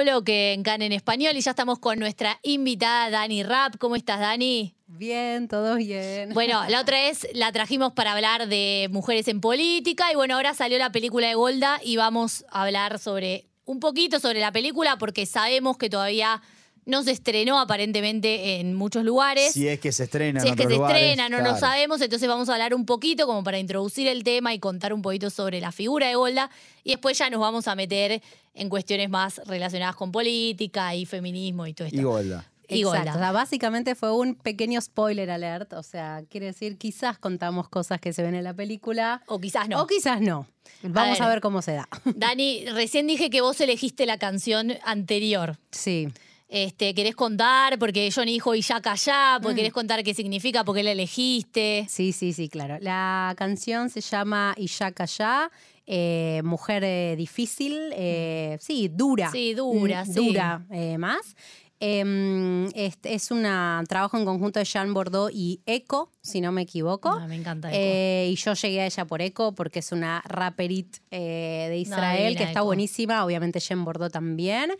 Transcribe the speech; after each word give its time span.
bloque 0.00 0.52
en 0.52 0.62
CAN 0.62 0.82
en 0.82 0.92
español 0.92 1.36
y 1.36 1.40
ya 1.40 1.50
estamos 1.50 1.78
con 1.78 1.98
nuestra 1.98 2.38
invitada 2.42 3.10
Dani 3.10 3.42
Rap. 3.42 3.76
¿Cómo 3.78 3.96
estás, 3.96 4.20
Dani? 4.20 4.74
Bien, 4.86 5.46
todo 5.46 5.76
bien. 5.76 6.32
Bueno, 6.32 6.62
la 6.68 6.80
otra 6.82 6.98
vez 6.98 7.28
la 7.34 7.52
trajimos 7.52 7.92
para 7.92 8.12
hablar 8.12 8.48
de 8.48 8.88
mujeres 8.90 9.28
en 9.28 9.40
política 9.40 10.10
y 10.10 10.16
bueno, 10.16 10.34
ahora 10.34 10.54
salió 10.54 10.78
la 10.78 10.90
película 10.90 11.28
de 11.28 11.34
Golda 11.34 11.80
y 11.82 11.96
vamos 11.96 12.44
a 12.50 12.62
hablar 12.62 12.98
sobre 12.98 13.46
un 13.64 13.78
poquito 13.78 14.18
sobre 14.18 14.40
la 14.40 14.52
película 14.52 14.96
porque 14.96 15.26
sabemos 15.26 15.76
que 15.76 15.90
todavía 15.90 16.42
no 16.86 17.02
se 17.02 17.12
estrenó 17.12 17.58
aparentemente 17.58 18.60
en 18.60 18.74
muchos 18.74 19.04
lugares. 19.04 19.52
Si 19.52 19.68
es 19.68 19.80
que 19.80 19.92
se 19.92 20.04
estrena. 20.04 20.40
Si 20.40 20.48
en 20.48 20.54
es 20.54 20.60
que 20.60 20.66
se 20.66 20.74
lugares, 20.76 21.02
estrena, 21.02 21.28
no 21.28 21.38
lo 21.38 21.44
claro. 21.44 21.58
sabemos, 21.58 22.00
entonces 22.00 22.28
vamos 22.28 22.48
a 22.48 22.52
hablar 22.54 22.74
un 22.74 22.86
poquito 22.86 23.26
como 23.26 23.44
para 23.44 23.58
introducir 23.58 24.06
el 24.08 24.24
tema 24.24 24.54
y 24.54 24.58
contar 24.58 24.92
un 24.92 25.02
poquito 25.02 25.30
sobre 25.30 25.60
la 25.60 25.72
figura 25.72 26.08
de 26.08 26.14
Golda 26.14 26.50
y 26.84 26.90
después 26.90 27.18
ya 27.18 27.30
nos 27.30 27.40
vamos 27.40 27.68
a 27.68 27.74
meter 27.74 28.22
en 28.54 28.68
cuestiones 28.68 29.08
más 29.10 29.40
relacionadas 29.46 29.96
con 29.96 30.12
política 30.12 30.94
y 30.94 31.06
feminismo 31.06 31.66
y 31.66 31.74
todo 31.74 31.86
esto. 31.86 32.00
Y 32.00 32.04
Golda. 32.04 32.46
Y 32.68 32.82
Exacto. 32.82 32.98
Golda. 32.98 33.14
O 33.14 33.18
sea, 33.18 33.32
básicamente 33.32 33.94
fue 33.94 34.12
un 34.12 34.36
pequeño 34.36 34.80
spoiler 34.80 35.30
alert. 35.30 35.72
O 35.72 35.82
sea, 35.82 36.22
quiere 36.28 36.46
decir, 36.46 36.78
quizás 36.78 37.18
contamos 37.18 37.68
cosas 37.68 38.00
que 38.00 38.12
se 38.12 38.22
ven 38.22 38.34
en 38.34 38.44
la 38.44 38.54
película. 38.54 39.22
O 39.26 39.40
quizás 39.40 39.68
no. 39.68 39.82
O 39.82 39.86
quizás 39.86 40.20
no. 40.20 40.46
Vamos 40.82 41.18
ver. 41.18 41.22
a 41.26 41.28
ver, 41.28 41.40
cómo 41.40 41.62
se 41.62 41.72
da. 41.72 41.88
Dani, 42.04 42.64
recién 42.66 43.06
dije 43.06 43.28
que 43.28 43.40
vos 43.40 43.60
elegiste 43.60 44.06
la 44.06 44.18
canción 44.18 44.74
anterior. 44.84 45.58
Sí. 45.72 46.08
Este, 46.52 46.94
¿Querés 46.94 47.14
contar? 47.14 47.78
Porque 47.78 48.10
Johnny 48.12 48.32
dijo 48.32 48.56
y 48.56 48.60
ya 48.62 48.80
callá, 48.80 49.38
Mm. 49.38 49.42
porque 49.42 49.56
querés 49.58 49.72
contar 49.72 50.02
qué 50.02 50.14
significa, 50.14 50.64
por 50.64 50.74
qué 50.74 50.82
la 50.82 50.90
elegiste. 50.90 51.86
Sí, 51.88 52.10
sí, 52.12 52.32
sí, 52.32 52.48
claro. 52.48 52.76
La 52.80 53.34
canción 53.36 53.88
se 53.88 54.00
llama 54.00 54.54
Ishaka 54.56 55.04
Ya, 55.04 55.48
eh, 55.86 56.40
mujer 56.44 56.82
eh, 56.84 57.14
difícil, 57.16 57.78
eh, 57.94 58.56
sí, 58.60 58.88
dura. 58.92 59.30
Sí, 59.30 59.54
dura, 59.54 60.02
Mm, 60.04 60.06
sí. 60.12 60.12
Dura 60.26 60.66
más. 60.98 61.36
Em, 61.82 62.66
este 62.74 63.14
es 63.14 63.30
un 63.30 63.42
trabajo 63.88 64.18
en 64.18 64.26
conjunto 64.26 64.58
de 64.58 64.66
Jean 64.66 64.92
Bordeaux 64.92 65.30
y 65.34 65.62
Echo, 65.64 66.10
si 66.20 66.42
no 66.42 66.52
me 66.52 66.62
equivoco. 66.62 67.08
Ah, 67.08 67.26
me 67.26 67.36
encanta. 67.36 67.70
Eco. 67.72 68.30
Y 68.32 68.36
yo 68.36 68.52
llegué 68.52 68.80
a 68.82 68.86
ella 68.86 69.04
por 69.06 69.22
Echo 69.22 69.52
porque 69.52 69.78
es 69.78 69.90
una 69.90 70.20
rapperit 70.26 70.98
eh, 71.10 71.68
de 71.70 71.78
Israel 71.78 72.36
que 72.36 72.42
está 72.42 72.58
Echo. 72.60 72.64
buenísima, 72.66 73.24
obviamente 73.24 73.60
Jean 73.60 73.82
Bordeaux 73.84 74.12
también. 74.12 74.72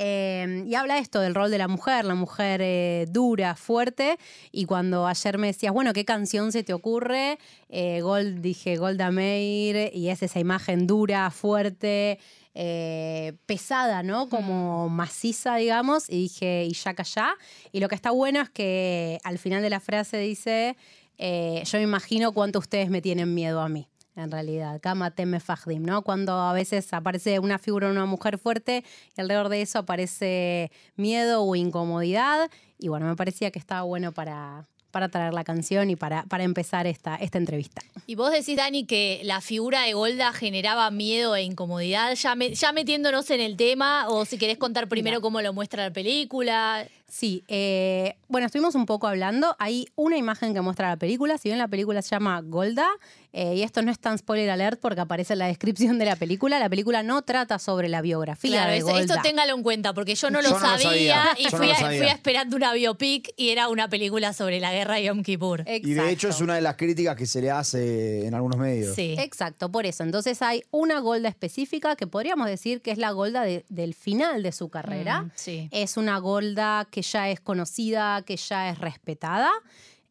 Eh, 0.00 0.62
y 0.64 0.76
habla 0.76 0.98
esto 0.98 1.20
del 1.20 1.34
rol 1.34 1.50
de 1.50 1.58
la 1.58 1.66
mujer, 1.66 2.04
la 2.04 2.14
mujer 2.14 2.60
eh, 2.62 3.06
dura, 3.10 3.56
fuerte. 3.56 4.16
Y 4.52 4.64
cuando 4.64 5.08
ayer 5.08 5.38
me 5.38 5.48
decías, 5.48 5.72
bueno, 5.72 5.92
¿qué 5.92 6.04
canción 6.04 6.52
se 6.52 6.62
te 6.62 6.72
ocurre? 6.72 7.40
Eh, 7.68 8.00
Gold, 8.00 8.40
dije 8.40 8.76
Golda 8.76 9.10
Meir, 9.10 9.90
y 9.92 10.10
es 10.10 10.22
esa 10.22 10.38
imagen 10.38 10.86
dura, 10.86 11.28
fuerte, 11.32 12.20
eh, 12.54 13.32
pesada, 13.46 14.04
¿no? 14.04 14.28
Como 14.28 14.88
maciza, 14.88 15.56
digamos. 15.56 16.08
Y 16.08 16.22
dije, 16.22 16.64
y 16.64 16.74
ya 16.74 16.94
ya. 17.02 17.34
Y 17.72 17.80
lo 17.80 17.88
que 17.88 17.96
está 17.96 18.12
bueno 18.12 18.40
es 18.40 18.50
que 18.50 19.18
al 19.24 19.38
final 19.38 19.62
de 19.62 19.70
la 19.70 19.80
frase 19.80 20.18
dice, 20.18 20.76
yo 21.18 21.78
me 21.78 21.82
imagino 21.82 22.32
cuánto 22.32 22.60
ustedes 22.60 22.88
me 22.88 23.02
tienen 23.02 23.34
miedo 23.34 23.60
a 23.60 23.68
mí. 23.68 23.88
En 24.18 24.32
realidad, 24.32 24.80
Kama 24.80 25.12
Teme 25.12 25.38
Fahdim, 25.38 25.84
¿no? 25.84 26.02
Cuando 26.02 26.32
a 26.32 26.52
veces 26.52 26.92
aparece 26.92 27.38
una 27.38 27.58
figura 27.58 27.86
de 27.86 27.92
una 27.92 28.04
mujer 28.04 28.36
fuerte 28.36 28.82
y 29.16 29.20
alrededor 29.20 29.48
de 29.48 29.62
eso 29.62 29.78
aparece 29.78 30.72
miedo 30.96 31.42
o 31.44 31.54
incomodidad. 31.54 32.50
Y 32.80 32.88
bueno, 32.88 33.06
me 33.06 33.14
parecía 33.14 33.52
que 33.52 33.60
estaba 33.60 33.82
bueno 33.82 34.10
para, 34.10 34.64
para 34.90 35.08
traer 35.08 35.34
la 35.34 35.44
canción 35.44 35.88
y 35.88 35.94
para, 35.94 36.24
para 36.24 36.42
empezar 36.42 36.88
esta, 36.88 37.14
esta 37.14 37.38
entrevista. 37.38 37.80
Y 38.08 38.16
vos 38.16 38.32
decís, 38.32 38.56
Dani, 38.56 38.86
que 38.86 39.20
la 39.22 39.40
figura 39.40 39.82
de 39.82 39.92
Golda 39.92 40.32
generaba 40.32 40.90
miedo 40.90 41.36
e 41.36 41.42
incomodidad, 41.44 42.14
ya, 42.16 42.34
me- 42.34 42.54
ya 42.54 42.72
metiéndonos 42.72 43.30
en 43.30 43.40
el 43.40 43.56
tema, 43.56 44.08
o 44.08 44.24
si 44.24 44.36
querés 44.36 44.58
contar 44.58 44.88
primero 44.88 45.20
cómo 45.20 45.40
lo 45.42 45.52
muestra 45.52 45.84
la 45.84 45.92
película. 45.92 46.88
Sí, 47.10 47.42
eh, 47.48 48.16
bueno, 48.28 48.46
estuvimos 48.46 48.74
un 48.74 48.84
poco 48.84 49.06
hablando. 49.06 49.56
Hay 49.58 49.86
una 49.96 50.18
imagen 50.18 50.52
que 50.52 50.60
muestra 50.60 50.88
la 50.90 50.96
película. 50.98 51.38
Si 51.38 51.48
bien 51.48 51.58
la 51.58 51.66
película 51.68 52.02
se 52.02 52.10
llama 52.10 52.40
Golda, 52.42 52.86
eh, 53.32 53.54
y 53.56 53.62
esto 53.62 53.80
no 53.82 53.90
es 53.90 53.98
tan 53.98 54.18
spoiler 54.18 54.50
alert 54.50 54.78
porque 54.78 55.00
aparece 55.00 55.32
en 55.32 55.38
la 55.38 55.46
descripción 55.48 55.98
de 55.98 56.04
la 56.04 56.16
película, 56.16 56.58
la 56.58 56.68
película 56.68 57.02
no 57.02 57.22
trata 57.22 57.58
sobre 57.58 57.88
la 57.88 58.02
biografía 58.02 58.50
Claro, 58.50 58.72
de 58.72 58.80
Golda. 58.82 59.00
esto 59.00 59.14
téngalo 59.22 59.54
en 59.54 59.62
cuenta, 59.62 59.94
porque 59.94 60.14
yo 60.14 60.28
no 60.30 60.42
lo 60.42 60.50
Yo 60.50 60.58
no 60.58 60.72
lo 60.72 60.78
sabía, 60.78 61.24
y 61.38 61.44
no 61.44 61.50
fui, 61.50 61.66
lo 61.68 61.72
a- 61.72 61.76
sabía. 61.76 61.98
fui 62.02 62.08
esperando 62.08 62.56
una 62.56 62.74
biopic 62.74 63.32
y 63.38 63.50
era 63.50 63.68
una 63.68 63.88
película 63.88 64.34
sobre 64.34 64.60
la 64.60 64.72
guerra 64.72 64.96
de 64.96 65.04
Yom 65.04 65.22
Kippur. 65.22 65.64
Y 65.66 65.94
de 65.94 66.10
hecho 66.10 66.28
es 66.28 66.40
una 66.42 66.56
de 66.56 66.60
las 66.60 66.76
críticas 66.76 67.16
que 67.16 67.24
se 67.26 67.40
le 67.40 67.50
hace 67.50 68.26
en 68.26 68.34
algunos 68.34 68.58
medios. 68.58 68.94
Sí. 68.94 69.14
Exacto, 69.18 69.70
por 69.72 69.86
eso. 69.86 70.02
Entonces 70.02 70.42
hay 70.42 70.62
una 70.70 71.00
Golda 71.00 71.30
específica 71.30 71.96
que 71.96 72.06
podríamos 72.06 72.46
decir 72.48 72.82
que 72.82 72.90
es 72.90 72.98
la 72.98 73.12
Golda 73.12 73.42
de- 73.44 73.64
del 73.70 73.94
final 73.94 74.42
de 74.42 74.52
su 74.52 74.68
carrera. 74.68 75.22
Mm, 75.22 75.30
sí. 75.34 75.68
Es 75.72 75.96
una 75.96 76.18
Golda 76.18 76.86
que 76.90 76.97
ya 77.02 77.28
es 77.28 77.40
conocida, 77.40 78.22
que 78.22 78.36
ya 78.36 78.70
es 78.70 78.78
respetada. 78.78 79.50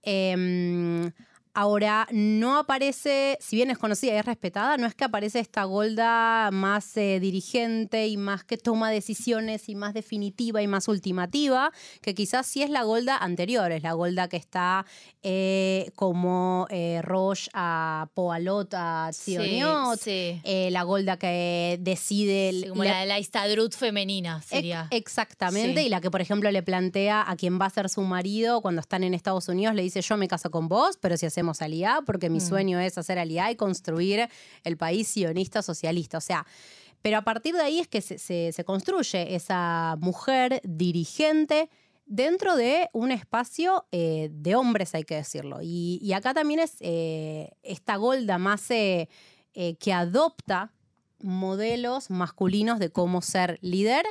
Em, 0.04 1.12
ahora, 1.60 2.08
no 2.12 2.60
aparece, 2.60 3.36
si 3.42 3.56
bien 3.56 3.72
es 3.72 3.80
conocida 3.80 4.14
y 4.14 4.18
es 4.18 4.26
respetada, 4.26 4.78
no 4.78 4.86
es 4.86 4.94
que 4.94 5.06
aparece 5.06 5.40
esta 5.40 5.64
Golda 5.64 6.50
más 6.52 6.96
eh, 6.98 7.20
dirigente 7.20 8.06
y 8.08 8.16
más 8.16 8.44
que 8.44 8.58
toma 8.58 8.92
decisiones 8.92 9.68
y 9.68 9.74
más 9.74 9.96
definitiva 9.96 10.62
y 10.62 10.68
más 10.68 10.88
ultimativa, 10.88 11.72
que 12.02 12.14
quizás 12.14 12.46
sí 12.46 12.62
es 12.62 12.70
la 12.70 12.84
Golda 12.84 13.18
anterior, 13.18 13.72
es 13.72 13.82
la 13.82 13.94
Golda 13.94 14.28
que 14.30 14.38
está 14.38 14.86
eh, 15.24 15.90
como 15.96 16.68
eh, 16.70 17.02
Roche 17.02 17.50
a 17.56 18.08
Poalot, 18.14 18.72
a 18.76 19.10
Zioniot, 19.12 20.00
sí. 20.00 20.40
eh, 20.44 20.70
la 20.72 20.84
Golda 20.84 21.18
que 21.18 21.78
decide... 21.82 22.52
Sí, 22.54 22.68
como 22.70 22.84
le- 22.84 22.90
la, 22.92 23.06
la 23.08 23.18
Istadrut 23.20 23.74
femenina 23.74 24.38
Ex- 24.38 24.46
sería. 24.46 24.88
Exactamente, 24.92 25.82
y 25.82 25.90
la 25.90 26.02
que 26.02 26.12
por 26.12 26.22
ejemplo 26.22 26.52
le 26.52 26.62
plantea 26.62 27.28
a 27.28 27.36
quien 27.36 27.60
va 27.60 27.66
a 27.66 27.70
ser 27.72 27.90
su 27.90 28.02
marido 28.02 28.62
cuando 28.62 28.82
están 28.82 29.04
en 29.04 29.16
Estados 29.16 29.48
Unidos, 29.50 29.74
le 29.74 29.82
dice 29.82 30.02
yo 30.02 30.18
me 30.18 30.28
caso 30.28 30.52
con 30.52 30.68
vos, 30.68 30.98
pero 31.02 31.18
si 31.18 31.26
hacemos 31.26 31.47
aliá, 31.62 32.02
porque 32.06 32.30
mi 32.30 32.38
Mm. 32.40 32.48
sueño 32.48 32.80
es 32.80 32.98
hacer 32.98 33.18
aliá 33.20 33.50
y 33.52 33.56
construir 33.56 34.28
el 34.64 34.78
país 34.78 35.08
sionista 35.08 35.62
socialista. 35.62 36.18
O 36.18 36.22
sea, 36.22 36.46
pero 37.02 37.18
a 37.18 37.22
partir 37.24 37.56
de 37.56 37.62
ahí 37.62 37.80
es 37.80 37.88
que 37.88 38.02
se, 38.02 38.18
se- 38.18 38.52
se 38.52 38.64
construye 38.64 39.36
esa 39.36 39.96
mujer 40.00 40.62
dirigente 40.64 41.70
dentro 42.06 42.56
de 42.56 42.90
un 42.94 43.12
espacio 43.12 43.86
eh, 43.92 44.30
de 44.32 44.56
hombres, 44.56 44.96
hay 44.96 45.04
que 45.04 45.16
decirlo. 45.16 45.60
Y, 45.62 46.00
y 46.02 46.14
acá 46.14 46.34
también 46.34 46.60
es 46.62 46.76
eh, 46.80 47.52
esta 47.64 47.98
Golda 47.98 48.38
más 48.38 48.70
eh, 48.72 49.08
que 49.80 49.94
adopta 49.94 50.72
modelos 51.22 52.10
masculinos 52.10 52.80
de 52.80 52.90
cómo 52.90 53.22
ser 53.22 53.58
líder. 53.62 54.06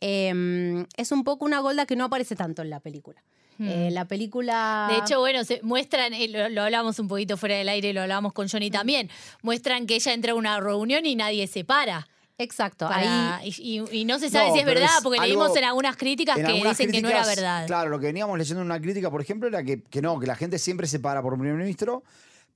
Eh, 0.00 0.84
es 0.96 1.12
un 1.12 1.24
poco 1.24 1.44
una 1.44 1.60
Golda 1.60 1.86
que 1.86 1.96
no 1.96 2.04
aparece 2.04 2.36
tanto 2.36 2.62
en 2.62 2.70
la 2.70 2.80
película. 2.80 3.22
Hmm. 3.60 3.68
Eh, 3.68 3.90
la 3.90 4.06
película... 4.06 4.88
De 4.90 4.96
hecho, 4.96 5.20
bueno, 5.20 5.44
se 5.44 5.60
muestran, 5.62 6.14
eh, 6.14 6.28
lo, 6.28 6.48
lo 6.48 6.62
hablamos 6.62 6.98
un 6.98 7.08
poquito 7.08 7.36
fuera 7.36 7.56
del 7.56 7.68
aire, 7.68 7.92
lo 7.92 8.00
hablamos 8.00 8.32
con 8.32 8.48
Johnny 8.48 8.70
también, 8.70 9.10
muestran 9.42 9.86
que 9.86 9.96
ella 9.96 10.14
entra 10.14 10.32
a 10.32 10.34
una 10.34 10.58
reunión 10.60 11.04
y 11.04 11.14
nadie 11.14 11.46
se 11.46 11.62
para. 11.62 12.08
Exacto, 12.38 12.88
para- 12.88 13.36
ahí... 13.36 13.52
y, 13.92 14.04
no 14.06 14.18
se 14.18 14.30
sabe 14.30 14.48
No, 14.48 14.54
si 14.54 14.60
es 14.60 14.64
verdad, 14.64 14.88
es 14.96 15.02
porque 15.02 15.18
algo- 15.18 15.26
leímos 15.42 15.54
en 15.58 15.64
algunas 15.64 15.94
críticas 15.98 16.38
En 16.38 16.46
que 16.46 16.52
algunas 16.52 16.78
dicen 16.78 16.90
que 16.90 17.02
no 17.02 17.10
era 17.10 17.26
verdad. 17.26 17.66
Claro, 17.66 17.90
lo 17.90 18.00
que 18.00 18.06
veníamos 18.06 18.38
leyendo 18.38 18.62
en 18.62 18.66
una 18.66 18.80
crítica, 18.80 19.10
por 19.10 19.20
ejemplo, 19.20 19.46
era 19.46 19.62
que, 19.62 19.82
que 19.82 20.00
no, 20.00 20.18
que 20.18 20.26
la 20.26 20.36
gente 20.36 20.58
siempre 20.58 20.86
se 20.86 21.00
para 21.00 21.20
por 21.20 21.34
un 21.34 21.40
primer 21.40 21.58
ministro, 21.58 22.02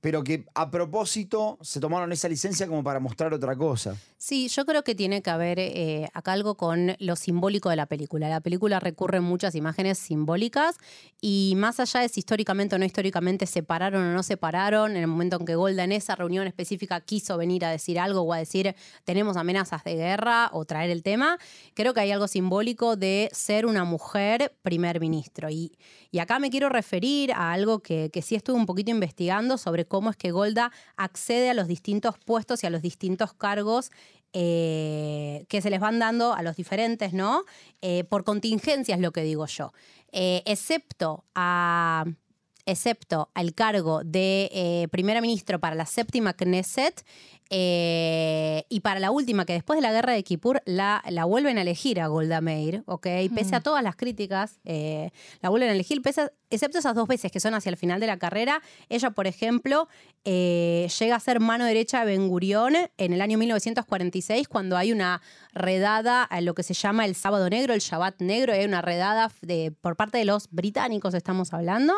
pero 0.05 0.23
que 0.23 0.45
a 0.53 0.69
propósito 0.69 1.57
se 1.61 1.79
tomaron 1.79 2.11
esa 2.11 2.29
licencia 2.29 2.67
como 2.67 2.83
para 2.83 2.99
mostrar 2.99 3.33
otra 3.33 3.55
cosa. 3.55 3.97
Sí, 4.19 4.49
yo 4.49 4.63
creo 4.63 4.83
que 4.83 4.93
tiene 4.93 5.23
que 5.23 5.31
haber 5.31 5.57
eh, 5.57 6.09
acá 6.13 6.33
algo 6.33 6.57
con 6.57 6.95
lo 6.99 7.15
simbólico 7.15 7.71
de 7.71 7.75
la 7.75 7.87
película. 7.87 8.29
La 8.29 8.39
película 8.39 8.79
recurre 8.79 9.19
muchas 9.19 9.55
imágenes 9.55 9.97
simbólicas 9.97 10.77
y 11.21 11.55
más 11.57 11.79
allá 11.79 12.01
de 12.01 12.09
si 12.09 12.19
históricamente 12.19 12.75
o 12.75 12.77
no 12.77 12.85
históricamente 12.85 13.47
se 13.47 13.63
pararon 13.63 14.03
o 14.03 14.13
no 14.13 14.21
se 14.21 14.37
pararon, 14.37 14.91
en 14.91 14.97
el 14.97 15.07
momento 15.07 15.37
en 15.39 15.45
que 15.47 15.55
Golda 15.55 15.83
en 15.83 15.91
esa 15.91 16.15
reunión 16.15 16.45
específica 16.45 17.01
quiso 17.01 17.35
venir 17.35 17.65
a 17.65 17.71
decir 17.71 17.97
algo 17.97 18.21
o 18.21 18.31
a 18.31 18.37
decir 18.37 18.75
tenemos 19.05 19.37
amenazas 19.37 19.83
de 19.83 19.95
guerra 19.95 20.51
o 20.53 20.65
traer 20.65 20.91
el 20.91 21.01
tema, 21.01 21.39
creo 21.73 21.95
que 21.95 22.01
hay 22.01 22.11
algo 22.11 22.27
simbólico 22.27 22.95
de 22.95 23.31
ser 23.33 23.65
una 23.65 23.85
mujer 23.85 24.53
primer 24.61 24.99
ministro. 24.99 25.49
Y, 25.49 25.71
y 26.11 26.19
acá 26.19 26.37
me 26.37 26.51
quiero 26.51 26.69
referir 26.69 27.31
a 27.31 27.53
algo 27.53 27.79
que, 27.79 28.11
que 28.11 28.21
sí 28.21 28.35
estuve 28.35 28.55
un 28.55 28.67
poquito 28.67 28.91
investigando 28.91 29.57
sobre 29.57 29.85
cómo 29.85 29.94
es 30.09 30.17
que 30.17 30.31
Golda 30.31 30.71
accede 30.97 31.49
a 31.49 31.53
los 31.53 31.67
distintos 31.67 32.15
puestos 32.19 32.63
y 32.63 32.67
a 32.67 32.69
los 32.69 32.81
distintos 32.81 33.33
cargos 33.33 33.91
eh, 34.37 35.45
que 35.47 35.61
se 35.61 35.69
les 35.69 35.79
van 35.79 35.97
dando 35.97 36.33
a 36.33 36.41
los 36.41 36.57
diferentes, 36.57 37.13
¿no? 37.13 37.45
Eh, 37.81 38.03
por 38.03 38.25
contingencia 38.25 38.95
es 38.95 38.99
lo 38.99 39.11
que 39.11 39.21
digo 39.21 39.45
yo. 39.45 39.71
Eh, 40.11 40.43
excepto 40.45 41.23
a 41.35 42.03
excepto 42.65 43.29
al 43.33 43.53
cargo 43.53 44.03
de 44.03 44.89
primera 44.91 45.21
ministro 45.21 45.59
para 45.59 45.75
la 45.75 45.85
séptima 45.85 46.33
Knesset, 46.33 47.05
Eh, 47.51 48.65
y 48.69 48.79
para 48.79 48.99
la 48.99 49.11
última, 49.11 49.45
que 49.45 49.53
después 49.53 49.77
de 49.77 49.81
la 49.81 49.91
guerra 49.91 50.13
de 50.13 50.23
Kippur 50.23 50.61
la, 50.65 51.03
la 51.07 51.25
vuelven 51.25 51.57
a 51.57 51.61
elegir 51.61 51.99
a 51.99 52.07
Golda 52.07 52.41
Meir, 52.41 52.83
¿ok? 52.87 53.07
Pese 53.35 53.55
a 53.55 53.61
todas 53.61 53.83
las 53.83 53.95
críticas, 53.95 54.59
eh, 54.65 55.11
la 55.41 55.49
vuelven 55.49 55.69
a 55.69 55.73
elegir, 55.73 56.01
pese 56.01 56.31
excepto 56.49 56.79
esas 56.79 56.95
dos 56.95 57.07
veces 57.07 57.31
que 57.31 57.39
son 57.39 57.53
hacia 57.53 57.69
el 57.69 57.77
final 57.77 57.99
de 57.99 58.07
la 58.07 58.17
carrera. 58.17 58.61
Ella, 58.89 59.11
por 59.11 59.27
ejemplo, 59.27 59.87
eh, 60.23 60.87
llega 60.99 61.15
a 61.15 61.19
ser 61.19 61.39
mano 61.39 61.65
derecha 61.65 61.99
de 61.99 62.17
Ben 62.17 62.27
Gurión 62.27 62.73
en 62.97 63.13
el 63.13 63.21
año 63.21 63.37
1946, 63.37 64.47
cuando 64.47 64.77
hay 64.77 64.91
una 64.91 65.21
redada 65.53 66.23
a 66.23 66.41
lo 66.41 66.55
que 66.55 66.63
se 66.63 66.73
llama 66.73 67.05
el 67.05 67.15
Sábado 67.15 67.49
Negro, 67.49 67.73
el 67.73 67.79
Shabbat 67.79 68.21
Negro, 68.21 68.53
hay 68.53 68.65
una 68.65 68.81
redada 68.81 69.31
de, 69.41 69.73
por 69.81 69.95
parte 69.95 70.17
de 70.17 70.25
los 70.25 70.49
británicos, 70.49 71.13
estamos 71.13 71.53
hablando, 71.53 71.93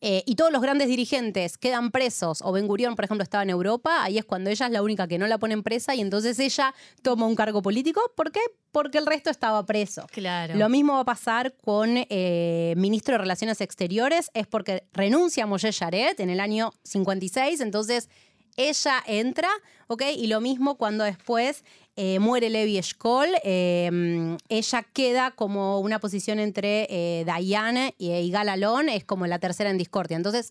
y 0.00 0.34
todos 0.34 0.52
los 0.52 0.62
grandes 0.62 0.88
dirigentes 0.88 1.58
quedan 1.58 1.90
presos, 1.90 2.42
o 2.42 2.52
Ben 2.52 2.66
Gurión, 2.66 2.96
por 2.96 3.04
ejemplo, 3.04 3.22
estaba 3.22 3.42
en 3.42 3.50
Europa, 3.50 4.02
ahí 4.02 4.18
es 4.18 4.24
cuando 4.24 4.50
ella 4.50 4.66
es 4.66 4.72
la 4.72 4.82
única 4.82 4.91
que 4.96 5.18
no 5.18 5.26
la 5.26 5.38
pone 5.38 5.60
presa 5.62 5.94
y 5.94 6.00
entonces 6.00 6.38
ella 6.38 6.74
toma 7.02 7.26
un 7.26 7.34
cargo 7.34 7.62
político. 7.62 8.00
¿Por 8.14 8.32
qué? 8.32 8.40
Porque 8.70 8.98
el 8.98 9.06
resto 9.06 9.30
estaba 9.30 9.64
preso. 9.66 10.06
Claro. 10.10 10.54
Lo 10.56 10.68
mismo 10.68 10.94
va 10.94 11.00
a 11.00 11.04
pasar 11.04 11.54
con 11.62 11.90
eh, 11.96 12.74
ministro 12.76 13.14
de 13.14 13.18
Relaciones 13.18 13.60
Exteriores, 13.60 14.30
es 14.34 14.46
porque 14.46 14.84
renuncia 14.92 15.44
a 15.44 15.46
Moshe 15.46 15.70
Yaret 15.70 16.20
en 16.20 16.30
el 16.30 16.40
año 16.40 16.72
56, 16.84 17.60
entonces 17.60 18.08
ella 18.56 19.02
entra, 19.06 19.48
¿ok? 19.86 20.02
Y 20.16 20.26
lo 20.26 20.40
mismo 20.40 20.76
cuando 20.76 21.04
después 21.04 21.64
eh, 21.96 22.18
muere 22.18 22.50
Levi 22.50 22.78
Eshkol, 22.78 23.28
eh, 23.44 24.36
ella 24.48 24.82
queda 24.92 25.30
como 25.30 25.80
una 25.80 26.00
posición 26.00 26.38
entre 26.38 26.86
eh, 26.90 27.24
Diane 27.24 27.94
y, 27.98 28.12
y 28.12 28.30
Galalón, 28.30 28.88
es 28.88 29.04
como 29.04 29.26
la 29.26 29.38
tercera 29.38 29.70
en 29.70 29.78
discordia. 29.78 30.16
Entonces, 30.16 30.50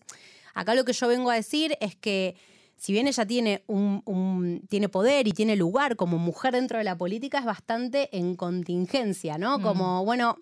acá 0.54 0.74
lo 0.74 0.84
que 0.84 0.92
yo 0.92 1.08
vengo 1.08 1.30
a 1.30 1.34
decir 1.34 1.76
es 1.80 1.96
que 1.96 2.36
si 2.82 2.92
bien 2.92 3.06
ella 3.06 3.24
tiene, 3.24 3.62
un, 3.68 4.66
tiene 4.68 4.88
poder 4.88 5.28
y 5.28 5.30
tiene 5.30 5.54
lugar 5.54 5.94
como 5.94 6.18
mujer 6.18 6.54
dentro 6.54 6.78
de 6.78 6.84
la 6.84 6.98
política, 6.98 7.38
es 7.38 7.44
bastante 7.44 8.08
en 8.18 8.34
contingencia, 8.34 9.38
¿no? 9.38 9.60
Mm. 9.60 9.62
Como, 9.62 10.04
bueno, 10.04 10.36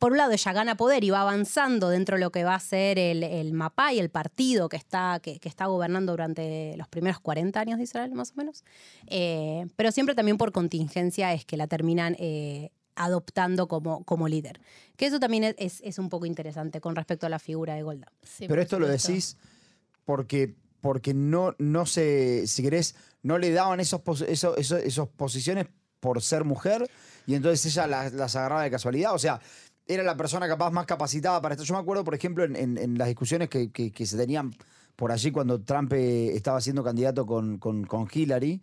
por 0.00 0.10
un 0.10 0.18
lado 0.18 0.32
ella 0.32 0.52
gana 0.52 0.76
poder 0.76 1.04
y 1.04 1.10
va 1.10 1.20
avanzando 1.20 1.90
dentro 1.90 2.16
de 2.16 2.22
lo 2.22 2.32
que 2.32 2.42
va 2.42 2.56
a 2.56 2.58
ser 2.58 2.98
el, 2.98 3.22
el 3.22 3.52
MAPA 3.52 3.92
y 3.92 4.00
el 4.00 4.10
partido 4.10 4.68
que 4.68 4.76
está, 4.76 5.20
que, 5.22 5.38
que 5.38 5.48
está 5.48 5.66
gobernando 5.66 6.12
durante 6.12 6.76
los 6.76 6.88
primeros 6.88 7.20
40 7.20 7.60
años 7.60 7.78
de 7.78 7.84
Israel, 7.84 8.10
más 8.14 8.32
o 8.32 8.34
menos. 8.34 8.64
Eh, 9.06 9.68
pero 9.76 9.92
siempre 9.92 10.16
también 10.16 10.38
por 10.38 10.50
contingencia 10.50 11.32
es 11.34 11.44
que 11.44 11.56
la 11.56 11.68
terminan 11.68 12.16
eh, 12.18 12.70
adoptando 12.96 13.68
como, 13.68 14.02
como 14.02 14.26
líder. 14.26 14.60
Que 14.96 15.06
eso 15.06 15.20
también 15.20 15.44
es, 15.44 15.54
es, 15.58 15.80
es 15.84 16.00
un 16.00 16.08
poco 16.08 16.26
interesante 16.26 16.80
con 16.80 16.96
respecto 16.96 17.26
a 17.26 17.28
la 17.28 17.38
figura 17.38 17.76
de 17.76 17.84
Golda. 17.84 18.10
Sí, 18.24 18.48
Pero 18.48 18.60
esto 18.60 18.80
lo 18.80 18.88
decís 18.88 19.36
porque, 20.04 20.56
porque 20.82 21.14
no, 21.14 21.54
no 21.58 21.86
se, 21.86 22.46
si 22.46 22.62
querés, 22.62 22.94
no 23.22 23.38
le 23.38 23.50
daban 23.52 23.80
esos, 23.80 24.02
pos- 24.02 24.20
eso- 24.20 24.56
eso- 24.58 24.76
esos 24.76 25.08
posiciones 25.08 25.66
por 26.00 26.20
ser 26.20 26.44
mujer 26.44 26.90
y 27.26 27.34
entonces 27.36 27.64
ella 27.64 27.86
las, 27.86 28.12
las 28.12 28.36
agarraba 28.36 28.64
de 28.64 28.70
casualidad. 28.70 29.14
O 29.14 29.18
sea, 29.18 29.40
era 29.86 30.02
la 30.02 30.16
persona 30.16 30.46
capaz 30.48 30.70
más 30.72 30.84
capacitada 30.84 31.40
para 31.40 31.54
esto. 31.54 31.64
Yo 31.64 31.74
me 31.74 31.80
acuerdo, 31.80 32.04
por 32.04 32.14
ejemplo, 32.14 32.44
en, 32.44 32.98
las 32.98 33.08
discusiones 33.08 33.48
que, 33.48 33.70
que- 33.70 34.06
se 34.06 34.16
tenían 34.16 34.52
por 34.96 35.12
allí 35.12 35.30
cuando 35.30 35.60
Trump 35.62 35.92
eh, 35.94 36.34
estaba 36.34 36.60
siendo 36.60 36.82
candidato 36.84 37.24
con, 37.24 37.58
con- 37.58 37.84
con 37.86 38.08
Hillary. 38.12 38.60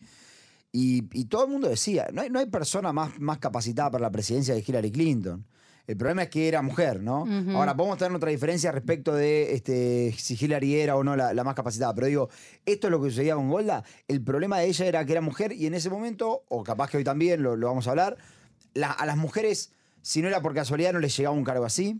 Y, 0.71 1.05
y 1.17 1.25
todo 1.25 1.45
el 1.45 1.51
mundo 1.51 1.67
decía, 1.69 2.09
no 2.13 2.21
hay, 2.21 2.29
no 2.29 2.37
hay 2.39 2.45
persona 2.45 2.93
más, 2.93 3.17
más 3.19 3.39
capacitada 3.39 3.89
para 3.91 4.01
la 4.03 4.11
presidencia 4.11 4.53
de 4.53 4.63
Hillary 4.65 4.91
Clinton. 4.91 5.45
El 5.89 5.97
problema 5.97 6.21
es 6.21 6.29
que 6.29 6.47
era 6.47 6.61
mujer, 6.61 7.01
¿no? 7.01 7.23
Ujú. 7.23 7.57
Ahora, 7.57 7.75
podemos 7.75 7.97
tener 7.97 8.15
otra 8.15 8.29
diferencia 8.29 8.71
respecto 8.71 9.11
de 9.15 9.55
este, 9.55 10.13
si 10.19 10.37
Hillary 10.39 10.75
era 10.75 10.95
o 10.95 11.03
no 11.03 11.15
la, 11.15 11.33
la 11.33 11.43
más 11.43 11.55
capacitada. 11.55 11.95
Pero 11.95 12.05
digo, 12.05 12.29
esto 12.63 12.85
es 12.87 12.91
lo 12.91 13.01
que 13.01 13.09
sucedía 13.09 13.33
con 13.33 13.49
Golda. 13.49 13.83
El 14.07 14.21
problema 14.23 14.59
de 14.59 14.67
ella 14.67 14.85
era 14.85 15.03
que 15.03 15.13
era 15.13 15.21
mujer 15.21 15.51
y 15.51 15.65
en 15.65 15.73
ese 15.73 15.89
momento, 15.89 16.43
o 16.47 16.63
capaz 16.63 16.91
que 16.91 16.97
hoy 16.97 17.03
también 17.03 17.41
lo, 17.41 17.55
lo 17.55 17.67
vamos 17.69 17.87
a 17.87 17.89
hablar, 17.89 18.17
la- 18.75 18.91
a 18.91 19.05
las 19.07 19.17
mujeres, 19.17 19.71
si 20.03 20.21
no 20.21 20.27
era 20.27 20.41
por 20.43 20.53
casualidad, 20.53 20.93
no 20.93 20.99
les 20.99 21.17
llegaba 21.17 21.35
un 21.35 21.43
cargo 21.43 21.65
así. 21.65 21.99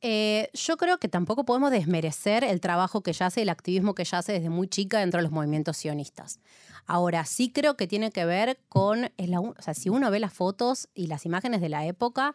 Eh, 0.00 0.50
yo 0.52 0.76
creo 0.76 0.98
que 0.98 1.06
tampoco 1.06 1.44
podemos 1.44 1.70
desmerecer 1.70 2.42
el 2.42 2.60
trabajo 2.60 3.02
que 3.04 3.12
ella 3.12 3.26
hace, 3.26 3.42
el 3.42 3.50
activismo 3.50 3.94
que 3.94 4.02
ella 4.02 4.18
hace 4.18 4.32
desde 4.32 4.50
muy 4.50 4.66
chica 4.66 4.98
dentro 4.98 5.18
de 5.18 5.22
los 5.22 5.30
movimientos 5.30 5.76
sionistas. 5.76 6.40
Ahora, 6.86 7.24
sí 7.24 7.52
creo 7.52 7.76
que 7.76 7.86
tiene 7.86 8.10
que 8.10 8.24
ver 8.24 8.58
con, 8.68 9.04
o 9.04 9.54
sea, 9.62 9.74
si 9.74 9.90
uno 9.90 10.10
ve 10.10 10.18
las 10.18 10.32
fotos 10.32 10.88
y 10.92 11.06
las 11.06 11.24
imágenes 11.24 11.60
de 11.60 11.68
la 11.68 11.86
época, 11.86 12.34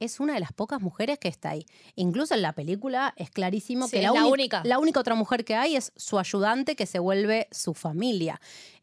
es 0.00 0.20
una 0.20 0.34
de 0.34 0.40
las 0.40 0.52
pocas 0.52 0.80
mujeres 0.80 1.18
que 1.18 1.28
está 1.28 1.50
ahí. 1.50 1.66
Incluso 1.94 2.34
en 2.34 2.42
la 2.42 2.52
película 2.52 3.14
es 3.16 3.30
clarísimo 3.30 3.86
Sí, 3.86 3.96
que 3.96 4.02
la, 4.02 4.12
única. 4.26 4.62
la 4.64 4.78
única 4.78 5.00
otra 5.00 5.14
mujer 5.14 5.44
que 5.44 5.54
hay 5.54 5.76
es 5.76 5.92
su 5.96 6.18
ayudante 6.18 6.76
que 6.76 6.86
se 6.86 6.98
vuelve 6.98 7.48
su 7.50 7.74
familia. 7.74 8.40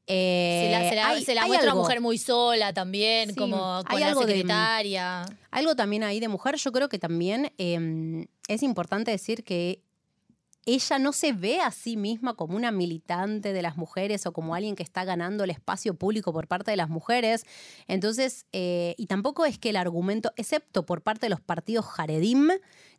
Eh, 0.08 0.66
Se 0.66 0.72
la, 0.72 0.90
se 0.90 0.96
la- 0.96 1.08
hay- 1.10 1.26
se 1.26 1.34
la 1.36 1.42
hay 1.44 1.48
muestra 1.48 1.74
una 1.74 1.82
mujer 1.82 2.00
muy 2.02 2.18
sola 2.20 2.74
también, 2.74 3.30
Sí, 3.30 3.36
como 3.36 3.78
hay 3.78 3.84
con 3.86 4.00
la 4.00 4.08
algo 4.10 4.22
de- 4.26 4.34
secretaria. 4.36 5.26
Algo 5.50 5.76
también 5.76 6.04
ahí 6.04 6.20
de 6.20 6.28
mujer, 6.28 6.56
yo 6.58 6.72
creo 6.72 6.90
que 6.90 7.00
también 7.00 7.52
eh, 7.58 8.28
es 8.48 8.62
importante 8.62 9.10
decir 9.10 9.44
que 9.44 9.82
ella 10.66 11.00
no 11.00 11.14
se 11.14 11.32
ve 11.32 11.62
a 11.62 11.72
sí 11.72 11.96
misma 11.96 12.34
como 12.34 12.56
una 12.56 12.72
militante 12.72 13.54
de 13.54 13.62
las 13.62 13.78
mujeres 13.78 14.26
o 14.26 14.34
como 14.34 14.56
alguien 14.56 14.76
que 14.76 14.84
está 14.84 15.06
ganando 15.06 15.44
el 15.44 15.52
espacio 15.52 15.94
público 15.94 16.34
por 16.34 16.48
parte 16.48 16.72
de 16.72 16.78
las 16.78 16.90
mujeres. 16.90 17.46
Entonces, 17.88 18.46
eh, 18.52 18.96
y 18.98 19.06
tampoco 19.06 19.46
es 19.46 19.60
que 19.60 19.70
el 19.70 19.76
argumento, 19.76 20.32
excepto 20.38 20.86
por 20.86 21.02
parte 21.02 21.28
de 21.28 21.30
los 21.30 21.42
partidos 21.42 21.86
Jaredim, 21.86 22.50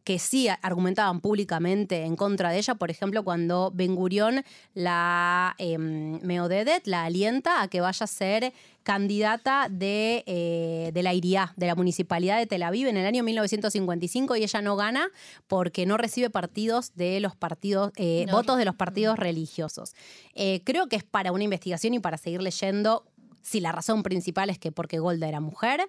que 0.04 0.20
sí 0.20 0.46
argumentaban 0.62 1.20
públicamente 1.20 2.04
en 2.04 2.14
contra 2.14 2.50
de 2.50 2.58
ella, 2.58 2.76
por 2.76 2.92
ejemplo, 2.92 3.24
cuando 3.24 3.72
Ben 3.74 3.96
Gurión 3.96 4.44
la 4.72 5.56
eh, 5.58 5.78
Meodedet 5.78 6.86
la 6.86 7.04
alienta 7.04 7.60
a 7.60 7.66
que 7.66 7.80
vaya 7.80 8.04
a 8.04 8.06
ser 8.06 8.52
candidata 8.86 9.66
de, 9.68 10.22
eh, 10.28 10.92
de 10.94 11.02
la 11.02 11.12
IRIA, 11.12 11.52
de 11.56 11.66
la 11.66 11.74
Municipalidad 11.74 12.38
de 12.38 12.46
Tel 12.46 12.62
Aviv, 12.62 12.86
en 12.86 12.96
el 12.96 13.04
año 13.04 13.24
1955 13.24 14.36
y 14.36 14.44
ella 14.44 14.62
no 14.62 14.76
gana 14.76 15.08
porque 15.48 15.86
no 15.86 15.96
recibe 15.96 16.30
partidos 16.30 16.94
de 16.94 17.18
los 17.18 17.34
partidos, 17.34 17.90
eh, 17.96 18.26
No. 18.28 18.34
votos 18.34 18.58
de 18.58 18.64
los 18.64 18.76
partidos 18.76 19.18
religiosos. 19.18 19.96
Eh, 20.34 20.60
creo 20.62 20.86
que 20.86 20.94
es 20.94 21.02
para 21.02 21.32
una 21.32 21.42
investigación 21.42 21.94
y 21.94 21.98
para 21.98 22.16
seguir 22.16 22.40
leyendo 22.42 23.04
si 23.42 23.58
la 23.58 23.72
razón 23.72 24.04
principal 24.04 24.50
es 24.50 24.58
que 24.60 24.70
porque 24.70 25.00
Golda 25.00 25.26
era 25.26 25.40
mujer, 25.40 25.80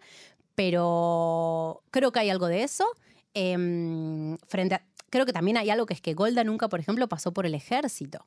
pero 0.55 1.83
creo 1.91 2.11
que 2.11 2.19
hay 2.19 2.31
algo 2.31 2.47
de 2.47 2.63
eso. 2.63 2.83
Em, 3.35 4.37
frente 4.47 4.73
a- 4.73 4.83
creo 5.11 5.27
que 5.27 5.33
también 5.33 5.57
hay 5.57 5.69
algo 5.69 5.85
que 5.85 5.93
es 5.93 6.01
que 6.01 6.15
Golda 6.15 6.43
nunca, 6.43 6.67
por 6.67 6.79
ejemplo, 6.79 7.07
pasó 7.07 7.31
por 7.31 7.45
el 7.45 7.53
ejército. 7.53 8.25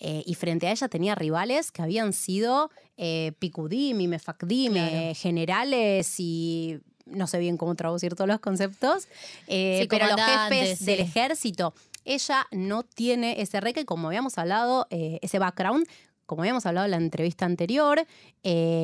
Eh, 0.00 0.22
y 0.26 0.34
frente 0.34 0.66
a 0.68 0.70
ella 0.72 0.88
tenía 0.88 1.14
rivales 1.14 1.72
que 1.72 1.82
habían 1.82 2.12
sido 2.12 2.70
eh, 2.96 3.32
Picudim 3.38 4.00
y 4.00 4.08
Mefakdim, 4.08 4.72
Claro. 4.72 4.96
eh, 4.96 5.14
generales 5.14 6.14
y 6.18 6.78
no 7.06 7.26
sé 7.26 7.38
bien 7.38 7.56
cómo 7.56 7.74
traducir 7.74 8.14
todos 8.14 8.28
los 8.28 8.38
conceptos, 8.40 9.08
eh, 9.46 9.80
Sí, 9.82 9.88
pero 9.88 10.06
los 10.06 10.20
jefes 10.20 10.78
sí. 10.78 10.84
del 10.84 11.00
ejército. 11.00 11.74
Ella 12.04 12.46
no 12.52 12.82
tiene 12.84 13.40
ese 13.40 13.60
reque, 13.60 13.84
como 13.84 14.08
habíamos 14.08 14.38
hablado, 14.38 14.86
eh, 14.90 15.18
ese 15.22 15.38
background, 15.38 15.86
como 16.26 16.42
habíamos 16.42 16.64
hablado 16.66 16.84
en 16.84 16.90
la 16.92 16.96
entrevista 16.98 17.44
anterior, 17.46 18.06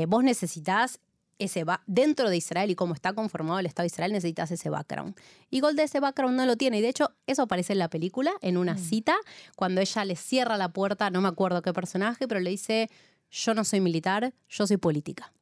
vos 0.09 0.25
necesitas 0.25 0.99
ese 1.38 1.64
ba- 1.64 1.83
dentro 1.87 2.31
de 2.31 2.37
Israel 2.37 2.71
y 2.71 2.75
cómo 2.75 2.95
está 2.95 3.12
conformado 3.12 3.59
el 3.59 3.67
Estado 3.67 3.85
de 3.85 3.88
Israel, 3.88 4.12
necesitas 4.12 4.50
ese 4.50 4.71
background. 4.71 5.14
Y 5.50 5.61
Golda 5.61 5.83
ese 5.83 6.00
background 6.00 6.37
no 6.37 6.47
lo 6.47 6.57
tiene. 6.57 6.79
Y 6.79 6.81
de 6.83 6.88
hecho, 6.88 7.12
eso 7.26 7.43
aparece 7.43 7.73
en 7.73 7.79
la 7.81 7.88
película, 7.88 8.33
en 8.41 8.57
una 8.57 8.76
cita, 8.79 9.14
cuando 9.57 9.81
ella 9.81 10.05
le 10.05 10.17
cierra 10.17 10.57
la 10.57 10.69
puerta, 10.71 11.11
no 11.11 11.21
me 11.21 11.29
acuerdo 11.29 11.62
qué 11.62 11.73
personaje, 11.73 12.26
pero 12.29 12.41
le 12.41 12.50
dice, 12.50 12.91
yo 13.31 13.55
no 13.55 13.64
soy 13.64 13.81
militar, 13.81 14.33
yo 14.49 14.67
soy 14.67 14.76
política. 14.76 15.33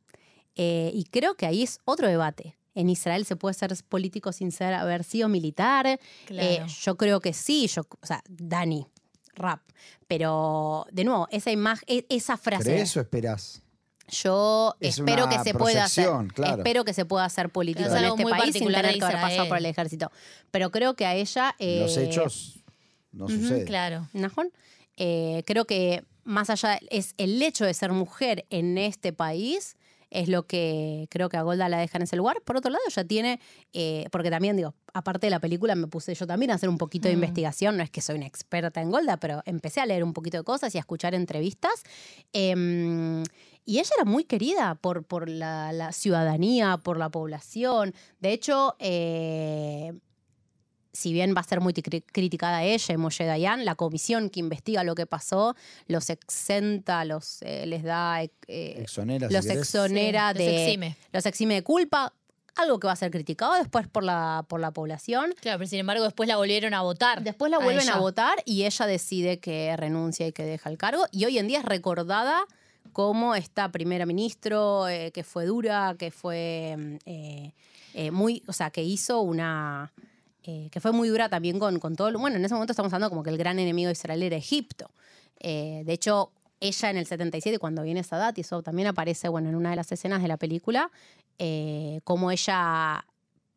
Eh, 0.55 0.91
y 0.95 1.05
creo 1.05 1.35
que 1.35 1.47
ahí 1.47 1.63
es 1.63 1.79
otro 1.85 2.09
debate. 2.09 2.57
En 2.75 2.89
Israel 2.89 3.25
se 3.27 3.37
puede 3.37 3.55
ser 3.55 3.75
político 3.89 4.33
sin 4.33 4.51
ser, 4.53 4.73
haber 4.75 5.05
sido 5.05 5.29
militar. 5.29 6.01
Claro. 6.27 6.49
Eh, 6.49 6.67
yo 6.83 6.97
creo 6.97 7.21
que 7.21 7.33
sí, 7.35 7.67
yo, 7.69 7.83
o 8.01 8.07
sea, 8.07 8.23
Dani, 8.29 8.87
rap. 9.35 9.61
Pero, 10.09 10.87
de 10.91 11.05
nuevo, 11.05 11.27
esa 11.31 11.51
imagen, 11.51 12.05
esa 12.09 12.37
frase. 12.37 12.65
¿Crees 12.65 12.97
o 12.97 13.01
esperás? 13.01 13.63
Yo 14.09 14.75
Es 14.81 14.99
espero 14.99 15.29
que 15.29 15.39
se 15.39 15.55
pueda 15.55 15.85
hacer. 15.85 16.09
claro. 16.35 16.57
Espero 16.59 16.85
que 16.85 16.93
se 16.93 17.05
pueda 17.05 17.25
hacer 17.25 17.49
político 17.51 17.89
Claro, 17.89 18.07
en 18.07 18.11
este 18.13 18.23
muy 18.23 18.33
país 18.33 18.43
sin 18.45 18.53
particular 18.53 18.83
tener 18.83 18.99
que 18.99 19.05
haber 19.05 19.21
pasado 19.21 19.49
por 19.49 19.59
el 19.59 19.67
ejército. 19.67 20.11
Pero 20.51 20.71
creo 20.71 20.95
que 20.95 21.07
a 21.07 21.15
ella. 21.15 21.55
eh, 21.59 21.81
Los 21.81 21.97
hechos 21.97 22.59
no 23.13 23.29
suceden. 23.29 23.67
Claro. 23.67 24.09
Najón, 24.13 24.51
eh, 24.97 25.43
creo 25.47 25.65
que 25.67 26.05
más 26.25 26.51
allá 26.51 26.79
es 26.91 27.15
el 27.19 27.41
hecho 27.43 27.65
de 27.65 27.75
ser 27.75 27.93
mujer 27.93 28.45
en 28.51 28.77
este 28.79 29.13
país 29.13 29.77
es 30.13 30.29
lo 30.29 30.47
que 30.47 31.07
creo 31.11 31.29
que 31.29 31.37
a 31.37 31.43
Golda 31.43 31.69
la 31.69 31.79
deja 31.79 31.99
en 31.99 32.03
ese 32.03 32.17
lugar. 32.17 32.41
Por 32.45 32.57
otro 32.57 32.71
lado, 32.71 32.83
ella 32.89 33.05
tiene, 33.05 33.41
eh, 33.73 34.07
porque 34.13 34.31
también 34.31 34.57
digo, 34.57 34.75
aparte 34.93 35.27
de 35.27 35.31
la 35.31 35.41
película 35.41 35.75
me 35.75 35.87
puse 35.87 36.15
yo 36.15 36.27
también 36.27 36.51
a 36.51 36.55
hacer 36.55 36.69
un 36.69 36.79
poquito 36.79 37.09
de 37.09 37.15
Mm. 37.15 37.19
investigación, 37.19 37.77
no 37.77 37.83
es 37.83 37.91
que 37.91 38.01
soy 38.01 38.17
una 38.17 38.27
experta 38.27 38.81
en 38.81 38.91
Golda, 38.91 39.17
pero 39.17 39.43
empecé 39.47 39.81
a 39.81 39.87
leer 39.87 40.05
un 40.05 40.13
poquito 40.13 40.37
de 40.37 40.45
cosas 40.45 40.75
y 40.75 40.79
a 40.79 40.81
escuchar 40.81 41.15
entrevistas. 41.15 41.83
Em, 42.33 43.23
y 43.65 43.79
ella 43.79 43.91
era 43.97 44.05
muy 44.05 44.25
querida 44.25 44.75
por, 44.75 45.05
por 45.05 45.29
la, 45.29 45.73
la 45.73 45.93
ciudadanía, 45.93 46.79
por 46.79 46.99
la 46.99 47.09
población. 47.11 47.95
De 48.21 48.33
hecho, 48.33 48.75
eh, 48.81 49.93
si 50.93 51.13
bien 51.13 51.35
va 51.35 51.41
a 51.41 51.45
ser 51.45 51.61
muy 51.61 51.73
cri- 51.73 52.05
criticada 52.13 52.63
ella 52.65 52.95
y 52.95 52.97
Moshe 52.99 53.25
Dayan, 53.25 53.65
la 53.65 53.75
comisión 53.75 54.29
que 54.31 54.41
investiga 54.41 54.85
lo 54.85 54.95
que 54.95 55.07
pasó 55.07 55.57
los 55.89 56.11
exenta, 56.11 57.05
los 57.05 57.41
eh, 57.43 57.67
les 57.67 57.83
da 57.83 58.23
eh, 58.23 58.31
Exonera, 58.49 59.29
si 59.29 59.35
los 59.35 59.47
exonera 59.47 60.33
Sí, 60.33 60.39
los 60.39 60.47
de 60.47 60.65
exime. 60.65 60.97
los 61.13 61.27
exime 61.27 61.55
de 61.55 61.63
culpa, 61.63 62.13
algo 62.57 62.79
que 62.79 62.87
va 62.87 62.93
a 62.93 62.97
ser 62.97 63.11
criticado 63.11 63.55
después 63.55 63.89
por 63.89 64.05
la 64.05 64.45
por 64.47 64.61
la 64.61 64.71
población. 64.73 65.35
Claro, 65.41 65.59
pero 65.59 65.69
sin 65.71 65.79
embargo 65.79 66.05
después 66.05 66.29
la 66.29 66.37
volvieron 66.37 66.75
a 66.75 66.83
votar. 66.83 67.23
Después 67.23 67.51
la 67.51 67.59
vuelven 67.59 67.89
a 67.89 67.97
votar 67.97 68.43
y 68.45 68.65
ella 68.65 68.87
decide 68.87 69.39
que 69.41 69.75
renuncia 69.79 70.27
y 70.27 70.33
que 70.33 70.45
deja 70.45 70.69
el 70.69 70.77
cargo. 70.77 71.07
Y 71.11 71.25
hoy 71.25 71.39
en 71.39 71.49
día 71.49 71.61
es 71.61 71.65
recordada 71.65 72.45
como 72.93 73.35
esta 73.35 73.73
primera 73.73 74.05
ministro 74.05 74.87
eh, 74.89 75.13
que 75.13 75.25
fue 75.25 75.47
dura, 75.47 75.97
que 75.99 76.11
fue 76.11 76.75
mm, 76.77 76.97
eh, 77.07 77.55
eh, 77.95 78.11
muy, 78.11 78.43
o 78.47 78.53
sea, 78.53 78.69
que 78.71 78.83
hizo 78.83 79.23
una... 79.23 79.91
eh, 80.45 80.69
que 80.71 80.81
fue 80.81 80.93
muy 80.93 81.09
dura 81.09 81.29
también 81.29 81.59
con, 81.59 81.79
con 81.79 81.95
todo. 81.97 82.11
lo- 82.11 82.19
Bueno, 82.19 82.37
en 82.37 82.45
ese 82.45 82.55
momento 82.55 82.73
estamos 82.73 82.93
hablando 82.93 83.11
como 83.11 83.23
que 83.23 83.31
el 83.31 83.39
gran 83.39 83.59
enemigo 83.59 83.89
de 83.89 83.93
Israel 83.93 84.23
era 84.23 84.37
Egipto. 84.37 84.91
Eh, 85.41 85.83
de 85.85 85.93
hecho, 85.93 86.31
ella 86.61 86.91
en 86.91 86.97
el 86.97 87.07
77, 87.07 87.59
cuando 87.59 87.83
viene 87.83 88.03
Sadat, 88.05 88.39
y 88.39 88.43
eso 88.43 88.63
también 88.63 88.89
aparece 88.89 89.29
bueno, 89.29 89.49
en 89.49 89.55
una 89.57 89.71
de 89.71 89.77
las 89.77 89.91
escenas 89.93 90.23
de 90.23 90.29
la 90.29 90.37
película, 90.37 90.91
eh, 91.39 92.01
como 92.05 92.31
ella 92.31 93.05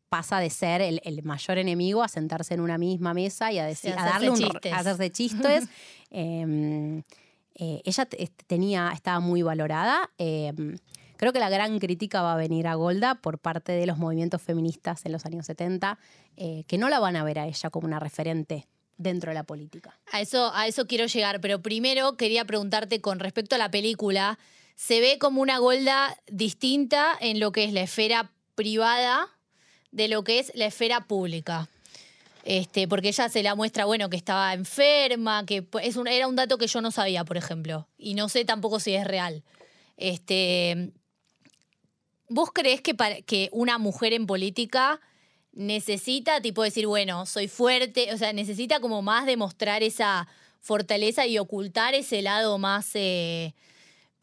pasa 0.10 0.39
de 0.39 0.50
ser 0.50 0.82
el, 0.82 1.01
el 1.04 1.24
mayor 1.24 1.58
enemigo 1.58 2.01
a 2.04 2.08
sentarse 2.08 2.54
en 2.54 2.62
una 2.62 2.77
misma 2.77 3.13
mesa 3.13 3.51
y 3.51 3.60
a, 3.60 3.65
decir, 3.65 3.92
Sí, 3.92 3.98
a 3.98 4.01
hacerse 4.01 4.13
darle 4.13 4.30
un 4.30 4.38
chistes. 4.51 4.74
a 4.74 4.77
hacerse 4.77 5.12
chistes. 5.12 5.63
Eh, 6.18 7.01
eh, 7.56 7.82
ella 7.84 8.06
te- 8.06 8.32
tenía, 8.48 8.92
estaba 8.94 9.20
muy 9.20 9.42
valorada. 9.42 10.10
Creo 11.17 11.34
que 11.34 11.39
la 11.39 11.50
gran 11.50 11.79
crítica 11.79 12.22
va 12.22 12.34
a 12.34 12.38
venir 12.38 12.67
a 12.67 12.75
Golda 12.75 13.15
por 13.15 13.39
parte 13.39 13.72
de 13.72 13.86
los 13.86 13.98
movimientos 13.98 14.41
feministas 14.41 15.05
en 15.05 15.12
los 15.12 15.25
años 15.25 15.45
70, 15.45 15.98
eh, 16.38 16.63
que 16.67 16.77
no 16.77 16.89
la 16.89 17.00
van 17.00 17.15
a 17.15 17.24
ver 17.24 17.39
a 17.39 17.48
ella 17.48 17.69
como 17.69 17.88
una 17.88 18.00
referente 18.00 18.67
dentro 18.98 19.31
de 19.31 19.36
la 19.36 19.43
política. 19.43 19.98
A 20.12 20.22
eso, 20.22 20.51
a 20.53 20.67
eso 20.67 20.88
quiero 20.88 21.05
llegar, 21.05 21.41
pero 21.41 21.62
primero 21.62 22.17
quería 22.17 22.45
preguntarte 22.45 23.01
con 23.01 23.19
respecto 23.19 23.55
a 23.55 23.57
la 23.57 23.72
película, 23.72 24.39
¿se 24.75 25.00
ve 25.00 25.17
como 25.19 25.41
una 25.41 25.57
Golda 25.60 26.15
distinta 26.27 27.15
en 27.19 27.39
lo 27.39 27.51
que 27.51 27.63
es 27.65 27.74
la 27.74 27.81
esfera 27.81 28.31
privada 28.55 29.27
de 29.91 30.07
lo 30.07 30.24
que 30.24 30.39
es 30.39 30.51
la 30.55 30.65
esfera 30.65 31.07
pública? 31.07 31.69
Este, 32.43 32.88
porque 32.88 33.07
ella 33.07 33.27
se 33.27 33.41
la 33.41 33.55
muestra, 33.55 33.86
bueno, 33.86 34.10
que 34.10 34.17
estaba 34.17 34.53
enferma, 34.53 35.45
que 35.48 35.67
es 35.81 35.98
un, 35.98 36.07
era 36.07 36.27
un 36.27 36.36
dato 36.36 36.60
que 36.60 36.67
yo 36.67 36.79
no 36.79 36.91
sabía, 36.91 37.25
por 37.25 37.38
ejemplo, 37.38 37.88
y 37.98 38.13
no 38.13 38.29
sé 38.29 38.45
tampoco 38.45 38.79
si 38.79 38.93
es 38.93 39.05
real. 39.05 39.43
Este, 39.98 40.91
¿Vos 42.27 42.50
crees 42.53 42.82
que, 42.82 42.94
para- 42.96 43.22
que 43.22 43.50
una 43.51 43.77
mujer 43.77 44.13
en 44.13 44.25
política 44.25 45.00
necesita, 45.53 46.41
tipo, 46.41 46.63
decir, 46.63 46.88
bueno, 46.88 47.25
soy 47.25 47.48
fuerte, 47.48 48.13
o 48.13 48.17
sea, 48.17 48.34
necesita 48.34 48.79
como 48.79 49.01
más 49.01 49.25
demostrar 49.25 49.84
esa 49.84 50.27
fortaleza 50.60 51.25
y 51.27 51.38
ocultar 51.38 51.94
ese 51.94 52.22
lado 52.22 52.58
más 52.58 52.89
eh, 52.96 53.53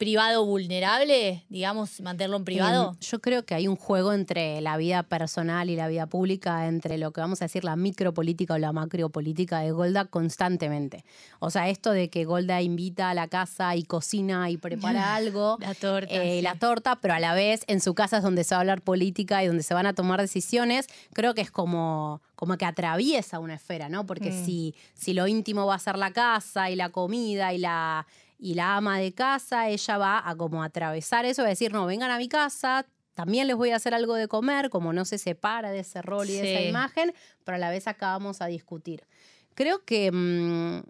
privado 0.02 0.44
vulnerable, 0.44 1.44
digamos, 1.48 2.00
mantenerlo 2.00 2.36
en 2.38 2.44
privado? 2.44 2.92
Eh, 3.00 3.04
yo 3.04 3.20
creo 3.20 3.44
que 3.44 3.54
hay 3.54 3.68
un 3.68 3.76
juego 3.76 4.12
entre 4.12 4.60
la 4.60 4.76
vida 4.76 5.04
personal 5.04 5.70
y 5.70 5.76
la 5.76 5.86
vida 5.86 6.06
pública, 6.06 6.66
entre 6.66 6.98
lo 6.98 7.12
que 7.12 7.20
vamos 7.20 7.40
a 7.40 7.44
decir 7.44 7.62
la 7.62 7.76
micropolítica 7.76 8.54
o 8.54 8.58
la 8.58 8.72
macropolítica 8.72 9.60
de 9.60 9.70
Golda 9.70 10.04
constantemente. 10.06 11.04
O 11.38 11.50
sea, 11.50 11.68
esto 11.68 11.92
de 11.92 12.10
que 12.10 12.24
Golda 12.24 12.60
invita 12.62 13.10
a 13.10 13.14
la 13.14 13.28
casa 13.28 13.76
y 13.76 13.84
cocina 13.84 14.50
y 14.50 14.56
prepara 14.56 15.14
algo. 15.14 15.56
La 15.60 15.74
torta. 15.74 16.12
eh, 16.12 16.36
sí. 16.38 16.42
la 16.42 16.56
torta, 16.56 16.96
pero 17.00 17.14
a 17.14 17.20
la 17.20 17.32
vez 17.34 17.62
en 17.68 17.80
su 17.80 17.94
casa 17.94 18.16
es 18.16 18.22
donde 18.24 18.42
se 18.42 18.54
va 18.54 18.58
a 18.58 18.60
hablar 18.62 18.82
política 18.82 19.44
y 19.44 19.46
donde 19.46 19.62
se 19.62 19.72
van 19.72 19.86
a 19.86 19.92
tomar 19.94 20.20
decisiones, 20.20 20.86
creo 21.12 21.34
que 21.34 21.42
es 21.42 21.52
como, 21.52 22.20
como 22.34 22.56
que 22.56 22.64
atraviesa 22.64 23.38
una 23.38 23.54
esfera, 23.54 23.88
¿no? 23.88 24.04
Porque 24.04 24.30
Mm. 24.32 24.44
si, 24.44 24.74
si 24.94 25.12
lo 25.14 25.28
íntimo 25.28 25.64
va 25.66 25.76
a 25.76 25.78
ser 25.78 25.96
la 25.96 26.10
casa 26.12 26.70
y 26.70 26.74
la 26.76 26.88
comida 26.88 27.52
y 27.52 27.58
la, 27.58 28.06
y 28.42 28.54
la 28.54 28.76
ama 28.76 28.98
de 28.98 29.12
casa, 29.12 29.68
ella 29.68 29.98
va 29.98 30.28
a 30.28 30.34
como 30.34 30.64
atravesar 30.64 31.24
eso, 31.24 31.42
va 31.42 31.46
a 31.46 31.50
decir, 31.50 31.72
no, 31.72 31.86
vengan 31.86 32.10
a 32.10 32.18
mi 32.18 32.28
casa, 32.28 32.84
también 33.14 33.46
les 33.46 33.54
voy 33.54 33.70
a 33.70 33.76
hacer 33.76 33.94
algo 33.94 34.16
de 34.16 34.26
comer, 34.26 34.68
como 34.68 34.92
no 34.92 35.04
se 35.04 35.16
separa 35.16 35.70
de 35.70 35.78
ese 35.78 36.02
rol 36.02 36.28
y 36.28 36.32
de 36.32 36.52
esa 36.52 36.68
imagen, 36.68 37.14
pero 37.44 37.54
a 37.54 37.58
la 37.60 37.70
vez 37.70 37.86
acá 37.86 38.08
vamos 38.08 38.42
a 38.42 38.46
discutir. 38.46 39.06
Creo 39.54 39.84
que 39.84 40.10
mm, 40.10 40.80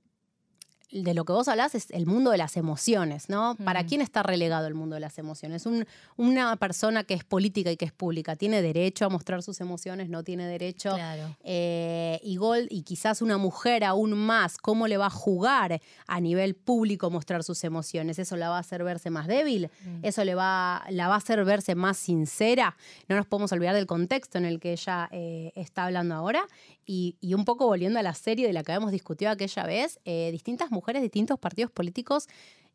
de 0.93 1.15
lo 1.15 1.25
que 1.25 1.33
vos 1.33 1.49
hablás 1.49 1.75
es 1.75 1.91
el 1.91 2.07
mundo 2.07 2.31
de 2.31 2.37
las 2.39 2.57
emociones, 2.57 3.29
¿no? 3.31 3.57
¿Para 3.65 3.85
quién 3.87 4.01
está 4.03 4.23
relegado 4.23 4.67
el 4.67 4.75
mundo 4.75 4.95
de 4.95 5.01
las 5.01 5.19
emociones? 5.19 5.65
Un- 5.65 5.87
una 6.17 6.55
persona 6.57 7.03
que 7.05 7.15
es 7.15 7.25
política 7.25 7.71
y 7.71 7.77
que 7.79 7.87
es 7.87 7.93
pública, 7.93 8.37
¿tiene 8.37 8.61
derecho 8.63 9.07
a 9.07 9.09
mostrar 9.09 9.43
sus 9.43 9.61
emociones? 9.61 10.09
¿No 10.11 10.23
tiene 10.23 10.47
derecho? 10.47 10.95
Claro. 10.95 11.35
Eh, 11.45 12.21
y, 12.23 12.37
Gold, 12.37 12.69
y 12.71 12.83
quizás 12.83 13.23
una 13.23 13.39
mujer 13.39 13.85
aún 13.85 14.13
más, 14.13 14.59
¿cómo 14.59 14.87
le 14.87 14.99
va 14.99 15.07
a 15.07 15.11
jugar 15.11 15.81
a 16.07 16.21
nivel 16.21 16.55
público 16.55 17.11
mostrar 17.11 17.43
sus 17.43 17.65
emociones? 17.65 18.19
¿Eso 18.19 18.37
la 18.37 18.51
va 18.51 18.59
a 18.59 18.61
hacer 18.61 18.85
verse 18.85 19.09
más 19.09 19.27
débil? 19.27 19.71
Mm. 19.87 20.05
¿Eso 20.05 20.25
le 20.25 20.35
va, 20.35 20.85
la 20.91 21.09
va 21.09 21.15
a 21.15 21.19
hacer 21.19 21.43
verse 21.45 21.75
más 21.75 21.97
sincera? 21.97 22.77
No 23.09 23.17
nos 23.17 23.27
podemos 23.27 23.51
olvidar 23.53 23.75
del 23.75 23.87
contexto 23.87 24.37
en 24.39 24.45
el 24.45 24.61
que 24.61 24.73
ella 24.73 25.09
eh, 25.11 25.53
está 25.55 25.85
hablando 25.87 26.15
ahora. 26.15 26.47
Y, 26.85 27.17
y 27.21 27.35
un 27.35 27.45
poco 27.45 27.67
volviendo 27.67 28.01
a 28.01 28.03
la 28.03 28.13
serie 28.13 28.45
de 28.47 28.53
la 28.53 28.65
que 28.65 28.73
habíamos 28.73 28.91
discutido 28.91 29.31
aquella 29.31 29.65
vez, 29.65 30.01
eh, 30.05 30.31
distintas 30.33 30.71
mujeres, 30.73 30.82
distintos 30.91 31.39
partidos 31.39 31.71
políticos 31.71 32.29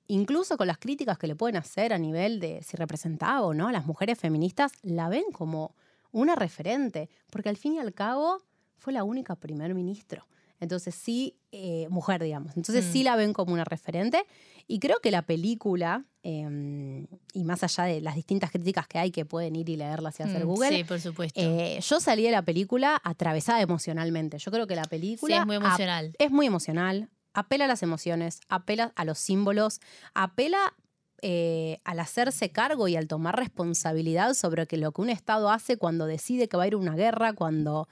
incluso 0.10 0.56
con 0.58 0.68
las 0.68 0.78
críticas 0.78 1.18
que 1.18 1.28
le 1.28 1.36
pueden 1.36 1.58
hacer 1.58 1.92
a 1.92 1.98
nivel 1.98 2.40
de 2.40 2.64
si 2.64 2.78
representaba 2.78 3.42
o 3.42 3.54
no, 3.54 3.70
las 3.72 3.86
mujeres 3.86 4.18
feministas 4.18 4.72
la 4.82 5.10
ven 5.10 5.26
como 5.34 5.76
una 6.14 6.34
referente, 6.36 7.10
porque 7.30 7.50
al 7.50 7.58
fin 7.58 7.74
y 7.74 7.80
al 7.80 7.94
cabo 7.94 8.42
fue 8.78 8.94
la 8.94 9.04
única 9.04 9.36
primer 9.36 9.74
ministro. 9.76 10.26
Entonces 10.62 10.96
sí, 10.96 11.36
eh, 11.52 11.88
mujer, 11.90 12.24
digamos. 12.24 12.56
Entonces 12.56 12.86
Mm. 12.86 12.92
sí 12.94 13.04
la 13.04 13.16
ven 13.18 13.34
como 13.34 13.52
una 13.54 13.66
referente. 13.66 14.24
Y 14.66 14.80
creo 14.80 15.00
que 15.02 15.12
la 15.12 15.22
película, 15.24 16.06
eh, 16.24 17.06
y 17.34 17.44
más 17.44 17.64
allá 17.64 17.84
de 17.84 18.02
las 18.02 18.16
distintas 18.16 18.50
críticas 18.52 18.88
que 18.88 18.98
hay 19.00 19.12
que 19.12 19.26
pueden 19.26 19.56
ir 19.58 19.70
y 19.70 19.76
leerlas 19.76 20.20
y 20.20 20.24
hacer 20.24 20.46
Mm, 20.46 20.48
Google, 20.48 20.70
Sí, 20.78 20.84
por 20.86 21.00
supuesto. 21.02 21.40
eh, 21.40 21.80
yo 21.82 22.00
salí 22.00 22.24
de 22.24 22.32
la 22.32 22.42
película 22.44 23.00
atravesada 23.04 23.62
emocionalmente. 23.62 24.38
Yo 24.40 24.52
creo 24.52 24.66
que 24.68 24.76
la 24.76 24.84
sí, 24.86 24.90
película 24.90 25.40
es 25.42 25.46
muy 25.46 25.58
emocional. 25.58 26.16
es 26.18 26.32
muy 26.32 26.46
emocional, 26.48 27.10
apela 27.38 27.66
a 27.66 27.68
las 27.68 27.84
emociones, 27.84 28.42
apela 28.50 28.94
a 28.96 29.06
los 29.06 29.20
símbolos, 29.20 29.80
apela 30.16 30.74
eh, 31.22 31.80
al 31.84 32.00
hacerse 32.00 32.50
cargo 32.52 32.88
y 32.88 32.96
al 32.96 33.08
tomar 33.08 33.36
responsabilidad 33.36 34.34
sobre 34.34 34.66
que 34.66 34.78
lo 34.78 34.92
que 34.92 35.02
un 35.02 35.10
Estado 35.12 35.52
hace 35.52 35.78
cuando 35.78 36.08
decide 36.08 36.48
que 36.50 36.58
va 36.58 36.64
a 36.64 36.68
ir 36.68 36.74
a 36.74 36.78
una 36.78 36.96
guerra, 36.96 37.34
cuando 37.34 37.88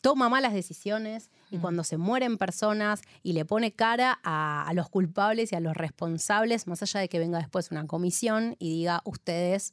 toma 0.00 0.28
malas 0.28 0.52
decisiones 0.52 1.30
y 1.50 1.56
Mm. 1.56 1.60
cuando 1.60 1.82
se 1.82 1.96
mueren 1.96 2.38
personas 2.38 3.02
y 3.22 3.32
le 3.32 3.44
pone 3.44 3.72
cara 3.72 4.20
a, 4.22 4.64
a 4.68 4.72
los 4.74 4.88
culpables 4.88 5.50
y 5.52 5.56
a 5.56 5.60
los 5.60 5.76
responsables, 5.76 6.66
más 6.68 6.82
allá 6.82 7.00
de 7.00 7.08
que 7.08 7.18
venga 7.18 7.38
después 7.38 7.72
una 7.72 7.86
comisión 7.86 8.54
y 8.60 8.70
diga 8.70 9.02
ustedes 9.04 9.72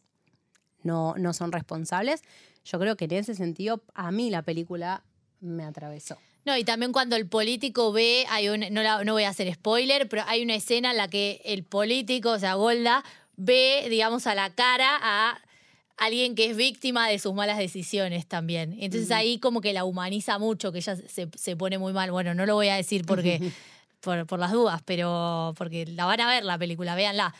no, 0.83 1.13
no 1.17 1.33
son 1.33 1.51
responsables. 1.51 2.23
Yo 2.65 2.79
creo 2.79 2.95
que 2.97 3.05
en 3.05 3.11
ese 3.11 3.35
sentido 3.35 3.83
a 3.93 4.11
mí 4.11 4.31
la 4.31 4.41
película 4.41 5.03
me 5.41 5.63
atravesó. 5.63 6.17
No, 6.45 6.57
y 6.57 6.63
también 6.63 6.91
cuando 6.91 7.15
el 7.15 7.27
político 7.27 7.91
ve, 7.91 8.25
hay 8.29 8.49
un, 8.49 8.61
no, 8.71 8.81
la- 8.81 9.03
no 9.03 9.13
voy 9.13 9.23
a 9.23 9.29
hacer 9.29 9.53
spoiler, 9.53 10.09
pero 10.09 10.23
hay 10.27 10.41
una 10.43 10.55
escena 10.55 10.91
en 10.91 10.97
la 10.97 11.07
que 11.07 11.41
el 11.45 11.63
político, 11.63 12.31
o 12.31 12.39
sea, 12.39 12.55
Golda, 12.55 13.03
ve, 13.35 13.85
digamos, 13.89 14.25
a 14.27 14.33
la 14.35 14.49
cara 14.53 14.97
a 15.01 15.39
alguien 15.97 16.33
que 16.33 16.49
es 16.49 16.57
víctima 16.57 17.07
de 17.07 17.19
sus 17.19 17.33
malas 17.35 17.59
decisiones 17.59 18.25
también. 18.25 18.75
Entonces 18.79 19.09
ahí 19.11 19.37
como 19.37 19.61
que 19.61 19.71
la 19.71 19.83
humaniza 19.85 20.39
mucho, 20.39 20.71
que 20.71 20.79
ella 20.79 20.95
se, 20.95 21.29
se 21.35 21.55
pone 21.55 21.77
muy 21.77 21.93
mal. 21.93 22.09
Bueno, 22.11 22.33
no 22.33 22.45
lo 22.47 22.55
voy 22.55 22.69
a 22.69 22.75
decir 22.75 23.05
porque 23.05 23.39
por, 23.99 24.25
por 24.25 24.39
las 24.39 24.51
dudas, 24.51 24.81
pero 24.83 25.53
porque 25.59 25.85
la 25.85 26.05
van 26.05 26.21
a 26.21 26.27
ver 26.27 26.43
la 26.43 26.57
película, 26.57 26.95
véanla. 26.95 27.35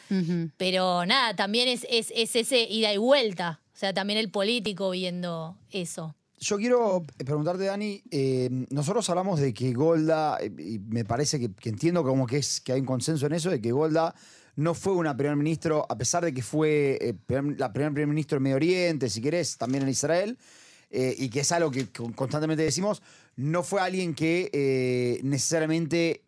Pero 0.58 1.08
nada, 1.08 1.36
también 1.36 1.68
es, 1.70 1.88
es, 1.90 2.14
es 2.16 2.36
ese 2.36 2.62
ida 2.70 2.94
y 2.94 2.98
vuelta. 2.98 3.62
O 3.74 3.78
sea, 3.82 3.94
también 3.96 4.20
el 4.20 4.30
político 4.30 4.92
viendo 4.92 5.58
eso. 5.72 6.14
Yo 6.44 6.58
quiero 6.58 7.06
preguntarte, 7.24 7.66
Dani, 7.66 8.02
eh, 8.10 8.50
nosotros 8.72 9.08
hablamos 9.12 9.40
de 9.40 9.54
que 9.54 9.74
Golda, 9.74 10.40
eh, 10.42 10.52
y 10.58 10.80
me 10.80 11.06
parece 11.06 11.40
que, 11.40 11.70
entiendo 11.70 12.04
como 12.04 12.26
que, 12.26 12.42
hay 12.70 12.80
un 12.80 12.86
consenso 12.88 13.28
en 13.28 13.34
eso, 13.34 13.52
de 13.52 13.62
que 13.62 13.72
Golda 13.72 14.16
no 14.56 14.74
fue 14.74 14.94
una 14.94 15.16
primer 15.16 15.36
ministro, 15.36 15.86
a 15.88 15.96
pesar 16.00 16.26
de 16.26 16.34
que 16.34 16.42
fue 16.42 16.98
eh, 17.00 17.14
primer- 17.14 17.60
la 17.60 17.72
primera 17.72 17.92
primer 17.94 18.08
ministro 18.08 18.38
en 18.38 18.44
Medio 18.44 18.56
Oriente, 18.56 19.08
si 19.08 19.22
querés, 19.22 19.56
también 19.60 19.84
en 19.84 19.90
Israel, 19.90 20.38
y 20.94 21.30
que 21.30 21.40
es 21.42 21.52
algo 21.54 21.70
que 21.72 21.90
con- 21.90 22.12
constantemente 22.12 22.64
decimos, 22.64 23.02
no 23.38 23.62
fue 23.64 23.80
alguien 23.80 24.14
que 24.16 25.22
necesariamente 25.24 26.26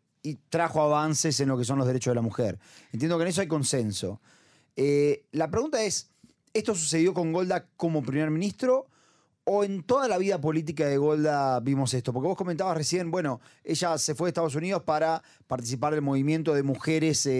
trajo 0.50 0.82
avances 0.82 1.38
en 1.42 1.50
lo 1.50 1.58
que 1.58 1.66
son 1.66 1.80
los 1.80 1.88
derechos 1.88 2.12
de 2.12 2.16
la 2.16 2.22
mujer. 2.22 2.60
Entiendo 2.94 3.18
que 3.18 3.24
en 3.24 3.28
eso 3.30 3.42
hay 3.42 3.48
consenso. 3.48 4.22
La 5.34 5.50
pregunta 5.52 5.84
es, 5.84 6.12
¿esto 6.54 6.76
sucedió 6.76 7.14
con 7.14 7.34
Golda 7.34 7.66
como 7.76 8.04
primer 8.04 8.30
ministro? 8.32 8.86
¿O 9.46 9.64
en 9.66 9.84
toda 9.84 10.08
la 10.08 10.18
vida 10.18 10.40
política 10.40 10.88
de 10.88 10.98
Golda 10.98 11.60
vimos 11.60 11.94
esto? 11.94 12.14
Porque 12.14 12.28
vos 12.30 12.38
comentabas 12.38 12.78
recién, 12.78 13.12
bueno, 13.12 13.42
ella 13.66 13.98
se 13.98 14.16
fue 14.16 14.28
a 14.28 14.30
Estados 14.30 14.56
Unidos 14.56 14.84
para 14.84 15.22
participar 15.48 15.94
del 15.94 16.02
movimiento 16.02 16.54
de 16.54 16.64
mujeres, 16.64 17.26
eh, 17.26 17.32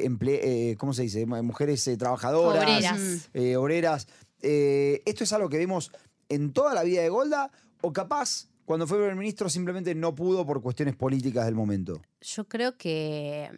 eh, 0.00 0.08
emple- 0.08 0.40
eh, 0.42 0.76
¿cómo 0.78 0.92
se 0.92 1.02
dice? 1.02 1.24
Mujeres 1.26 1.88
trabajadoras, 1.96 2.62
Obreras. 2.64 3.30
obreras. 3.56 4.08
¿Esto 4.40 5.24
es 5.24 5.32
algo 5.32 5.48
que 5.48 5.58
vemos 5.58 5.92
en 6.28 6.52
toda 6.52 6.74
la 6.74 6.82
vida 6.82 7.02
de 7.02 7.08
Golda? 7.08 7.52
¿O 7.82 7.92
capaz 7.92 8.48
cuando 8.64 8.86
fue 8.86 8.98
primer 8.98 9.14
ministro 9.16 9.48
simplemente 9.48 9.94
no 9.94 10.14
pudo 10.14 10.44
por 10.44 10.60
cuestiones 10.60 10.94
políticas 10.94 11.46
del 11.46 11.54
momento. 11.54 12.02
Yo 12.20 12.44
creo 12.48 12.76
que 12.76 13.48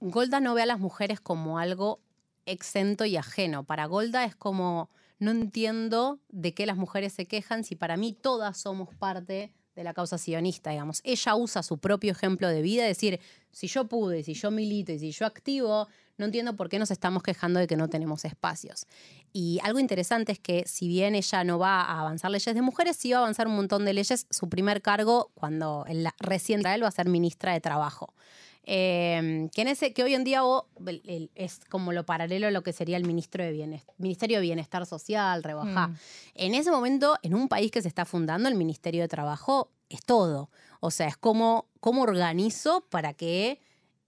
Golda 0.00 0.38
no 0.40 0.52
ve 0.54 0.62
a 0.62 0.66
las 0.66 0.78
mujeres 0.78 1.18
como 1.20 1.58
algo 1.58 2.00
exento 2.44 3.04
y 3.06 3.16
ajeno. 3.16 3.64
Para 3.64 3.86
Golda 3.86 4.24
es 4.26 4.36
como, 4.36 4.90
no 5.20 5.30
entiendo 5.30 6.18
de 6.30 6.54
qué 6.54 6.66
las 6.66 6.76
mujeres 6.76 7.12
se 7.12 7.26
quejan 7.26 7.62
si 7.62 7.76
para 7.76 7.96
mí 7.96 8.12
todas 8.12 8.58
somos 8.58 8.92
parte 8.96 9.52
de 9.76 9.84
la 9.84 9.94
causa 9.94 10.18
sionista, 10.18 10.70
digamos. 10.70 11.00
Ella 11.04 11.36
usa 11.36 11.62
su 11.62 11.78
propio 11.78 12.10
ejemplo 12.10 12.48
de 12.48 12.62
vida, 12.62 12.88
es 12.88 12.96
decir, 12.96 13.20
si 13.52 13.68
yo 13.68 13.86
pude, 13.86 14.22
si 14.22 14.34
yo 14.34 14.50
milito 14.50 14.92
y 14.92 14.98
si 14.98 15.12
yo 15.12 15.26
activo, 15.26 15.86
no 16.16 16.24
entiendo 16.24 16.56
por 16.56 16.68
qué 16.68 16.78
nos 16.78 16.90
estamos 16.90 17.22
quejando 17.22 17.60
de 17.60 17.66
que 17.66 17.76
no 17.76 17.88
tenemos 17.88 18.24
espacios. 18.24 18.86
Y 19.32 19.58
algo 19.62 19.78
interesante 19.78 20.32
es 20.32 20.38
que 20.38 20.64
si 20.66 20.88
bien 20.88 21.14
ella 21.14 21.44
no 21.44 21.58
va 21.58 21.82
a 21.82 22.00
avanzar 22.00 22.30
leyes 22.30 22.54
de 22.54 22.62
mujeres, 22.62 22.96
sí 22.96 23.12
va 23.12 23.18
a 23.18 23.20
avanzar 23.20 23.46
un 23.46 23.56
montón 23.56 23.84
de 23.84 23.94
leyes. 23.94 24.26
Su 24.30 24.48
primer 24.48 24.82
cargo, 24.82 25.30
cuando 25.34 25.84
en 25.86 26.02
la, 26.02 26.14
recién 26.18 26.66
él 26.66 26.82
va 26.82 26.88
a 26.88 26.92
ser 26.92 27.08
ministra 27.08 27.52
de 27.52 27.60
Trabajo. 27.60 28.14
Eh, 28.64 29.48
que, 29.54 29.62
en 29.62 29.68
ese, 29.68 29.92
que 29.92 30.02
hoy 30.02 30.14
en 30.14 30.24
día 30.24 30.42
el- 30.86 31.02
el- 31.06 31.30
es 31.34 31.60
como 31.70 31.92
lo 31.92 32.04
paralelo 32.04 32.46
a 32.46 32.50
lo 32.50 32.62
que 32.62 32.72
sería 32.72 32.96
el 32.96 33.04
ministro 33.06 33.42
de 33.42 33.52
Bienestar, 33.52 33.94
Ministerio 33.98 34.36
de 34.38 34.42
Bienestar 34.42 34.86
Social, 34.86 35.42
Rebajá. 35.42 35.88
Mm. 35.88 35.96
En 36.34 36.54
ese 36.54 36.70
momento, 36.70 37.16
en 37.22 37.34
un 37.34 37.48
país 37.48 37.70
que 37.70 37.82
se 37.82 37.88
está 37.88 38.04
fundando, 38.04 38.48
el 38.48 38.54
Ministerio 38.54 39.02
de 39.02 39.08
Trabajo 39.08 39.70
es 39.88 40.04
todo. 40.04 40.50
O 40.80 40.90
sea, 40.90 41.08
es 41.08 41.16
como 41.16 41.66
cómo 41.80 42.02
organizo 42.02 42.84
para 42.90 43.14
que 43.14 43.60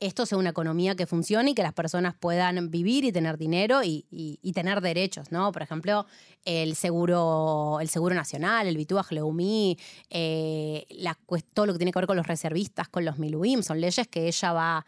esto 0.03 0.27
sea 0.27 0.37
una 0.37 0.51
economía 0.51 0.97
que 0.97 1.07
funcione 1.07 1.53
y 1.53 1.55
que 1.55 1.63
las 1.63 1.73
personas 1.73 2.15
puedan 2.19 2.71
vivir 2.71 3.05
y 3.05 3.13
tener 3.13 3.39
dinero 3.39 3.83
y, 3.85 4.05
y- 4.11 4.53
tener 4.53 4.81
derechos, 4.81 5.31
¿no? 5.33 5.53
Por 5.53 5.63
ejemplo, 5.63 6.07
el 6.45 6.75
seguro, 6.75 7.79
el 7.81 7.89
seguro 7.89 8.15
nacional, 8.15 8.67
el 8.67 8.77
Bituaj 8.77 9.13
Leumí, 9.13 9.79
eh, 10.11 10.85
la 10.91 11.17
todo 11.55 11.67
lo 11.67 11.73
que 11.73 11.79
tiene 11.79 11.93
que 11.93 11.99
ver 12.01 12.07
con 12.07 12.17
los 12.17 12.27
reservistas, 12.27 12.89
con 12.89 13.05
los 13.05 13.19
Miluim, 13.19 13.63
son 13.63 13.81
leyes 13.81 14.09
que 14.09 14.27
ella 14.27 14.53
va, 14.53 14.87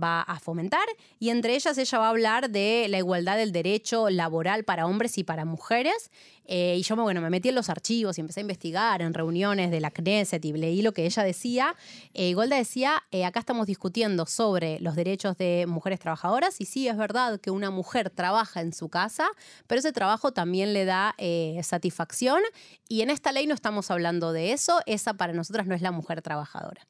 va 0.00 0.22
a 0.22 0.38
fomentar 0.40 0.86
y 1.18 1.30
entre 1.30 1.54
ellas 1.54 1.78
ella 1.78 1.98
va 1.98 2.06
a 2.06 2.10
hablar 2.10 2.50
de 2.50 2.86
la 2.88 2.98
igualdad 2.98 3.36
del 3.36 3.52
derecho 3.52 4.10
laboral 4.10 4.64
para 4.64 4.86
hombres 4.86 5.18
y 5.18 5.24
para 5.24 5.44
mujeres. 5.44 6.10
Eh, 6.46 6.76
y 6.78 6.82
yo 6.82 6.94
bueno, 6.96 7.22
me 7.22 7.30
metí 7.30 7.48
en 7.48 7.54
los 7.54 7.70
archivos 7.70 8.18
y 8.18 8.20
empecé 8.20 8.40
a 8.40 8.42
investigar 8.42 9.00
en 9.00 9.14
reuniones 9.14 9.70
de 9.70 9.80
la 9.80 9.90
Knesset 9.90 10.44
y 10.44 10.52
leí 10.52 10.82
lo 10.82 10.92
que 10.92 11.06
ella 11.06 11.22
decía. 11.22 11.74
Eh, 12.12 12.34
Golda 12.34 12.56
decía, 12.56 13.02
eh, 13.12 13.24
acá 13.24 13.40
estamos 13.40 13.66
discutiendo 13.66 14.26
sobre 14.26 14.78
los 14.80 14.94
derechos 14.94 15.38
de 15.38 15.66
mujeres 15.66 16.00
trabajadoras 16.00 16.60
y 16.60 16.66
sí 16.66 16.88
es 16.88 16.96
verdad 16.96 17.40
que 17.40 17.50
una 17.50 17.70
mujer 17.70 18.10
trabaja 18.10 18.60
en 18.60 18.72
su 18.72 18.88
casa, 18.88 19.26
pero 19.66 19.78
ese 19.78 19.92
trabajo 19.92 20.32
también 20.32 20.72
le 20.72 20.84
da 20.84 21.14
eh, 21.18 21.60
satisfacción 21.62 22.42
y 22.88 23.02
en 23.02 23.10
esta 23.10 23.32
ley 23.32 23.46
no 23.46 23.54
estamos 23.54 23.90
hablando 23.90 24.32
de 24.32 24.52
eso, 24.52 24.80
esa 24.86 25.14
para 25.14 25.32
nosotras 25.32 25.66
no 25.66 25.74
es 25.74 25.82
la 25.82 25.92
mujer 25.92 26.22
trabajadora. 26.22 26.86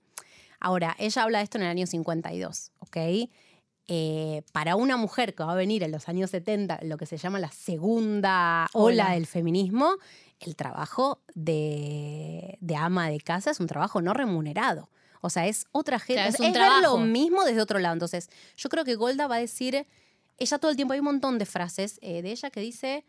Ahora, 0.65 0.97
ella 0.99 1.23
habla 1.23 1.39
de 1.39 1.45
esto 1.45 1.59
en 1.59 1.65
el 1.65 1.69
año 1.69 1.87
52, 1.87 2.73
¿ok? 2.79 2.97
Eh, 3.87 4.43
para 4.53 4.77
una 4.77 4.97
mujer 4.97 5.35
que 5.35 5.45
va 5.45 5.53
a 5.53 5.57
venir 5.57 5.83
en 5.83 5.93
los 5.93 6.09
años 6.09 6.31
70, 6.31 6.79
lo 6.85 6.97
que 6.97 7.05
se 7.05 7.19
llama 7.19 7.39
la 7.39 7.51
segunda 7.51 8.67
ola 8.73 9.05
Ola. 9.05 9.11
del 9.13 9.27
feminismo, 9.27 9.97
el 10.41 10.57
trabajo 10.57 11.21
de, 11.35 12.57
de 12.63 12.77
ama 12.77 13.11
de 13.11 13.21
casa 13.21 13.51
es 13.51 13.61
un 13.61 13.67
trabajo 13.67 14.01
no 14.01 14.15
remunerado. 14.15 14.89
O 15.21 15.29
sea, 15.29 15.47
es 15.47 15.67
otra 15.71 15.99
gente. 15.99 16.27
Es 16.29 16.37
es 16.37 16.41
un 16.41 16.47
es 16.47 16.55
ver 16.55 16.83
lo 16.83 16.97
mismo 16.97 17.45
desde 17.45 17.61
otro 17.61 17.79
lado. 17.79 17.93
Entonces, 17.93 18.31
yo 18.57 18.71
creo 18.71 18.87
que 18.87 18.95
Golda 18.95 19.27
va 19.27 19.35
a 19.35 19.41
decir, 19.41 19.87
ella 20.39 20.59
todo 20.59 20.71
el 20.71 20.77
tiempo 20.77 20.95
hay 20.95 21.01
un 21.01 21.05
montón 21.05 21.37
de 21.37 21.45
frases 21.45 21.99
eh, 22.01 22.23
de 22.23 22.33
ella 22.33 22.49
que 22.49 22.61
dice 22.61 23.05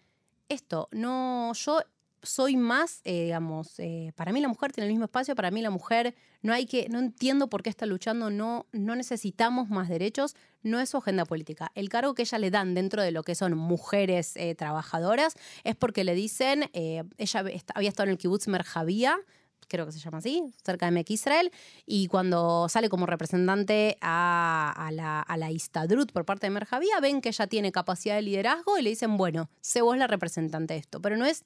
esto, 0.50 0.90
no, 0.92 1.54
yo 1.54 1.80
soy 2.26 2.58
más, 2.58 3.02
eh, 3.04 3.24
digamos, 3.26 3.80
eh, 3.80 4.12
para 4.16 4.32
mí 4.32 4.42
la 4.42 4.48
mujer 4.48 4.72
tiene 4.72 4.88
el 4.88 4.94
mismo 4.94 5.06
espacio, 5.06 5.36
para 5.36 5.52
mí 5.52 5.62
la 5.62 5.70
mujer 5.70 6.16
no 6.42 6.54
hay 6.54 6.66
que, 6.66 6.90
no 6.90 7.00
entiendo 7.00 7.50
por 7.50 7.64
qué 7.64 7.70
está 7.70 7.86
luchando, 7.86 8.30
no, 8.30 8.66
no 8.72 8.96
necesitamos 8.96 9.70
más 9.70 9.88
derechos, 9.90 10.36
no 10.64 10.80
es 10.80 10.90
su 10.90 10.98
agenda 10.98 11.26
política. 11.26 11.72
El 11.76 11.90
cargo 11.90 12.14
que 12.14 12.24
ella 12.24 12.40
le 12.40 12.52
dan 12.52 12.74
dentro 12.74 13.02
de 13.02 13.12
lo 13.12 13.24
que 13.24 13.36
son 13.36 13.56
mujeres 13.58 14.36
eh, 14.36 14.56
trabajadoras 14.56 15.36
es 15.64 15.76
porque 15.76 16.04
le 16.04 16.16
dicen, 16.16 16.70
ella 16.74 17.44
había 17.74 17.90
estado 17.90 18.08
en 18.08 18.12
el 18.12 18.18
kibutz 18.18 18.48
Merjavía, 18.48 19.18
creo 19.68 19.86
que 19.86 19.92
se 19.92 20.00
llama 20.00 20.20
así, 20.20 20.44
cerca 20.64 20.86
de 20.86 20.92
Mek 20.92 21.10
Israel, 21.10 21.52
y 21.86 22.08
cuando 22.08 22.70
sale 22.70 22.90
como 22.90 23.06
representante 23.06 23.98
a, 24.02 24.74
a 24.76 24.92
la, 24.92 25.22
a 25.22 25.38
la 25.38 25.52
Istadrut 25.52 26.12
por 26.12 26.26
parte 26.26 26.48
de 26.48 26.52
Merjavía, 26.52 27.00
ven 27.02 27.22
que 27.22 27.30
ella 27.30 27.48
tiene 27.48 27.72
capacidad 27.72 28.16
de 28.16 28.22
liderazgo 28.22 28.78
y 28.78 28.82
le 28.82 28.92
dicen, 28.92 29.18
bueno, 29.18 29.50
sé 29.62 29.82
vos 29.82 29.98
la 29.98 30.08
representante 30.08 30.76
de 30.76 30.80
esto, 30.80 31.02
pero 31.02 31.18
no 31.18 31.26
es... 31.26 31.44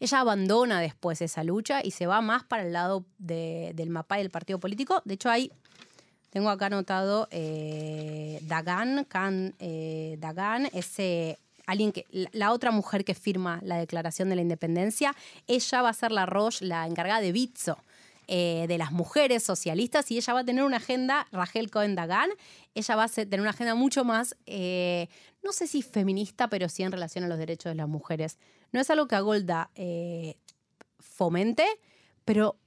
Ella 0.00 0.20
abandona 0.20 0.80
después 0.80 1.20
esa 1.22 1.42
lucha 1.44 1.80
y 1.84 1.90
se 1.92 2.06
va 2.06 2.20
más 2.20 2.44
para 2.44 2.62
el 2.64 2.72
lado 2.72 3.04
de- 3.18 3.72
del 3.74 3.90
mapa 3.90 4.16
del 4.18 4.30
partido 4.30 4.58
político. 4.60 5.02
De 5.04 5.14
hecho, 5.14 5.30
hay 5.30 5.50
tengo 6.30 6.50
acá 6.50 6.66
anotado 6.66 7.28
eh, 7.30 8.40
Dagan, 8.42 9.04
Khan 9.04 9.54
eh, 9.58 10.16
Dagan, 10.18 10.66
ese 10.74 11.38
alguien 11.66 11.92
que 11.92 12.04
la, 12.10 12.52
otra 12.52 12.70
mujer 12.70 13.04
que 13.04 13.14
firma 13.14 13.58
la 13.62 13.76
Declaración 13.78 14.28
de 14.28 14.36
la 14.36 14.42
Independencia, 14.42 15.14
ella 15.48 15.82
va 15.82 15.88
a 15.88 15.94
ser 15.94 16.12
la 16.12 16.26
Roche, 16.26 16.64
la 16.66 16.86
encargada 16.86 17.20
de 17.20 17.32
Bitso. 17.32 17.78
eh, 18.28 18.66
de 18.66 18.76
las 18.76 18.90
mujeres 18.90 19.44
socialistas 19.44 20.10
y 20.10 20.16
ella 20.16 20.32
va 20.34 20.40
a 20.40 20.44
tener 20.44 20.64
una 20.64 20.78
agenda, 20.78 21.28
Rachel 21.30 21.70
Cohen 21.70 21.94
Dagan, 21.94 22.28
ella 22.74 22.96
va 22.96 23.04
a 23.04 23.08
tener 23.08 23.40
una 23.40 23.50
agenda 23.50 23.76
mucho 23.76 24.04
más, 24.04 24.34
eh, 24.46 25.08
no 25.46 25.52
sé 25.52 25.68
si 25.68 25.80
feminista, 25.80 26.48
pero 26.48 26.68
sí 26.68 26.82
en 26.82 26.90
relación 26.90 27.22
a 27.24 27.28
los 27.28 27.38
derechos 27.38 27.70
de 27.70 27.76
las 27.76 27.88
mujeres. 27.88 28.36
No 28.72 28.80
es 28.80 28.90
algo 28.90 29.06
que 29.06 29.14
a 29.14 29.20
Golda 29.20 29.70
eh, 29.76 30.36
fomente, 30.98 31.64
pero 32.24 32.58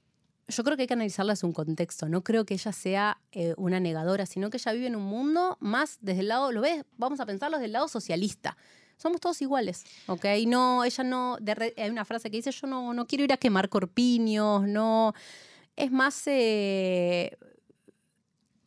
yo 0.48 0.64
creo 0.64 0.76
que 0.76 0.84
hay 0.84 0.86
que 0.88 0.94
analizarla 0.94 1.34
desde 1.34 1.46
un 1.46 1.52
contexto. 1.52 2.08
No 2.08 2.24
creo 2.24 2.46
que 2.46 2.54
ella 2.54 2.72
sea 2.72 3.20
eh, 3.32 3.52
una 3.58 3.80
negadora, 3.80 4.24
sino 4.24 4.48
que 4.48 4.56
ella 4.56 4.72
vive 4.72 4.86
en 4.86 4.96
un 4.96 5.04
mundo 5.04 5.58
más 5.60 5.98
desde 6.00 6.20
el 6.20 6.28
lado, 6.28 6.52
¿lo 6.52 6.62
ves? 6.62 6.84
Vamos 6.96 7.20
a 7.20 7.26
pensarlo 7.26 7.58
desde 7.58 7.66
el 7.66 7.72
lado 7.72 7.86
socialista. 7.86 8.56
Somos 8.96 9.20
todos 9.20 9.40
iguales, 9.42 9.84
¿ok? 10.06 10.24
No, 10.46 10.82
ella 10.84 11.04
no, 11.04 11.36
hay 11.76 11.90
una 11.90 12.06
frase 12.06 12.30
que 12.30 12.38
dice, 12.38 12.50
yo 12.50 12.66
no, 12.66 12.94
no 12.94 13.06
quiero 13.06 13.24
ir 13.24 13.32
a 13.32 13.36
quemar 13.36 13.68
corpiños, 13.68 14.66
no... 14.66 15.14
Es 15.76 15.90
más, 15.90 16.22
eh, 16.26 17.38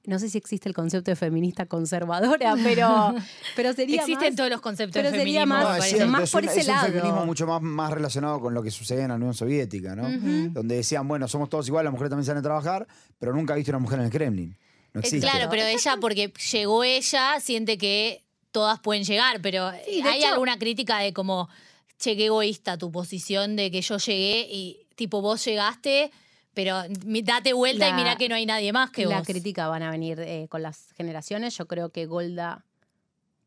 no 0.05 0.19
sé 0.19 0.29
si 0.29 0.37
existe 0.37 0.67
el 0.67 0.75
concepto 0.75 1.11
de 1.11 1.15
feminista 1.15 1.65
conservadora, 1.65 2.55
pero, 2.63 3.13
pero 3.55 3.73
sería 3.73 4.01
Existen 4.01 4.29
más- 4.29 4.35
todos 4.35 4.49
los 4.49 4.61
conceptos 4.61 4.93
pero 5.01 5.11
de 5.11 5.17
sería 5.17 5.41
feminismo. 5.41 5.55
más- 5.55 5.63
me 5.63 5.69
No, 5.69 5.73
es 5.75 5.79
parece. 5.79 5.95
cierto, 5.95 6.11
más 6.11 6.23
es 6.23 6.31
por 6.31 6.43
un, 6.43 6.49
ese 6.49 6.59
es 6.59 6.67
un 6.67 6.73
lado. 6.75 6.87
feminismo 6.87 7.25
mucho 7.25 7.47
más, 7.47 7.61
más 7.61 7.91
relacionado 7.91 8.39
con 8.41 8.53
lo 8.53 8.61
que 8.63 8.71
sucedía 8.71 9.03
en 9.03 9.09
la 9.09 9.15
Unión 9.15 9.33
Soviética, 9.33 9.95
¿no? 9.95 10.03
Donde 10.51 10.75
decían, 10.75 11.07
bueno, 11.07 11.27
somos 11.27 11.49
todos 11.49 11.67
iguales, 11.67 11.85
las 11.85 11.93
mujeres 11.93 12.09
también 12.09 12.25
salen 12.25 12.39
a 12.39 12.43
trabajar, 12.43 12.87
pero 13.19 13.33
nunca 13.33 13.53
he 13.53 13.57
visto 13.57 13.71
una 13.71 13.79
mujer 13.79 13.99
en 13.99 14.05
el 14.05 14.11
Kremlin. 14.11 14.57
No 14.93 14.99
Eh, 14.99 15.03
existe. 15.03 15.27
Claro, 15.27 15.49
pero 15.49 15.63
ella, 15.63 15.97
porque 15.99 16.33
llegó 16.51 16.83
ella, 16.83 17.39
siente 17.39 17.77
que 17.77 18.23
todas 18.51 18.79
pueden 18.79 19.03
llegar, 19.05 19.41
pero 19.41 19.71
Sí, 19.87 20.01
hay 20.03 20.19
hecho- 20.19 20.33
alguna 20.33 20.59
crítica 20.59 20.99
de 20.99 21.13
como, 21.13 21.49
che, 21.97 22.15
qué 22.17 22.25
egoísta 22.25 22.77
tu 22.77 22.91
posición 22.91 23.55
de 23.55 23.71
que 23.71 23.81
yo 23.81 23.97
llegué 23.97 24.47
y 24.51 24.85
tipo 24.95 25.21
vos 25.21 25.43
llegaste, 25.45 26.11
pero 26.53 26.81
date 27.23 27.53
vuelta 27.53 27.87
y 27.87 27.91
La- 27.91 27.95
mira 27.97 28.15
que 28.15 28.29
no 28.29 28.35
hay 28.35 28.45
nadie 28.45 28.71
más 28.73 28.91
que 28.91 29.05
la 29.05 29.19
vos. 29.19 29.27
crítica 29.27 29.67
van 29.67 29.83
a 29.83 29.91
venir 29.91 30.19
eh, 30.19 30.47
con 30.49 30.61
las 30.61 30.91
generaciones. 30.93 31.57
Yo 31.57 31.67
creo 31.67 31.89
que 31.89 32.05
Golda, 32.05 32.63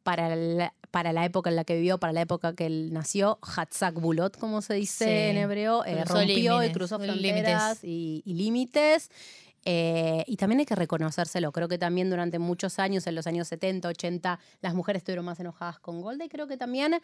para 0.03 0.35
la, 0.37 0.73
para 0.91 1.13
la 1.13 1.25
época 1.25 1.51
en 1.51 1.57
la 1.57 1.65
que 1.65 1.75
vivió, 1.77 1.99
para 1.99 2.13
la 2.13 2.21
época 2.23 2.55
que 2.55 2.67
él 2.67 2.93
nació, 2.93 3.39
Hatzak 3.43 3.95
Bulot, 3.95 4.37
como 4.39 4.63
se 4.63 4.75
dice 4.75 5.05
Sí. 5.05 5.11
en 5.11 5.37
hebreo, 5.37 5.85
eh, 5.85 5.97
Cruzó 6.05 6.15
rompió 6.15 6.35
y 6.37 6.37
límites, 6.43 6.73
cruzó 6.73 6.99
límites. 6.99 7.21
fronteras 7.33 7.79
y, 7.85 8.23
y 8.25 8.35
límites. 8.35 9.11
Eh, 9.69 10.23
y 10.29 10.37
también 10.37 10.61
hay 10.61 10.67
que 10.67 10.77
reconocérselo. 10.77 11.51
Creo 11.51 11.67
que 11.67 11.77
también 11.77 12.09
durante 12.09 12.39
muchos 12.39 12.79
años, 12.79 13.05
en 13.09 13.17
los 13.17 13.27
años 13.27 13.49
70, 13.49 13.89
80, 13.89 14.39
las 14.61 14.75
mujeres 14.75 15.01
estuvieron 15.01 15.25
más 15.25 15.41
enojadas 15.41 15.81
con 15.81 16.01
Golda. 16.01 16.25
Y 16.25 16.29
creo 16.29 16.47
que 16.47 16.57
también 16.57 17.01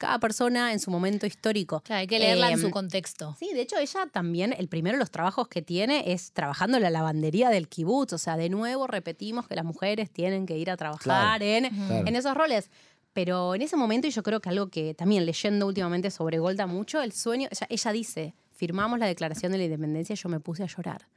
cada 0.00 0.18
persona 0.18 0.72
en 0.72 0.80
su 0.80 0.90
momento 0.90 1.26
histórico. 1.26 1.80
Claro, 1.82 2.00
hay 2.00 2.06
que 2.06 2.18
leerla 2.18 2.48
en 2.48 2.54
Em, 2.54 2.60
su 2.60 2.70
contexto. 2.70 3.36
Sí, 3.38 3.50
de 3.54 3.60
hecho 3.60 3.76
ella 3.76 4.06
también, 4.10 4.52
el 4.56 4.66
primero 4.66 4.96
de 4.96 5.00
los 5.00 5.10
trabajos 5.10 5.46
que 5.46 5.60
tiene 5.62 6.10
es 6.12 6.32
trabajando 6.32 6.78
en 6.78 6.82
la 6.82 6.90
lavandería 6.90 7.50
del 7.50 7.68
kibutz. 7.68 8.14
O 8.14 8.18
sea, 8.18 8.36
de 8.36 8.48
nuevo 8.48 8.86
repetimos 8.86 9.46
que 9.46 9.54
las 9.54 9.64
mujeres 9.64 10.10
tienen 10.10 10.46
que 10.46 10.56
ir 10.56 10.70
a 10.70 10.76
trabajar 10.76 11.38
Claro, 11.38 11.44
en, 11.44 11.68
claro. 11.68 12.06
en 12.08 12.16
esos 12.16 12.34
roles. 12.34 12.70
Pero 13.12 13.54
en 13.54 13.62
ese 13.62 13.76
momento, 13.76 14.06
y 14.06 14.10
yo 14.10 14.22
creo 14.22 14.40
que 14.40 14.48
algo 14.48 14.68
que 14.68 14.94
también 14.94 15.26
leyendo 15.26 15.66
últimamente 15.66 16.10
sobre 16.10 16.38
Golda 16.38 16.66
mucho, 16.66 17.02
el 17.02 17.12
sueño, 17.12 17.48
ella, 17.50 17.66
ella 17.68 17.92
dice, 17.92 18.34
firmamos 18.52 18.98
la 18.98 19.06
declaración 19.06 19.52
de 19.52 19.58
la 19.58 19.64
independencia 19.64 20.14
y 20.14 20.16
yo 20.16 20.28
me 20.28 20.40
puse 20.40 20.62
a 20.62 20.66
llorar. 20.66 21.08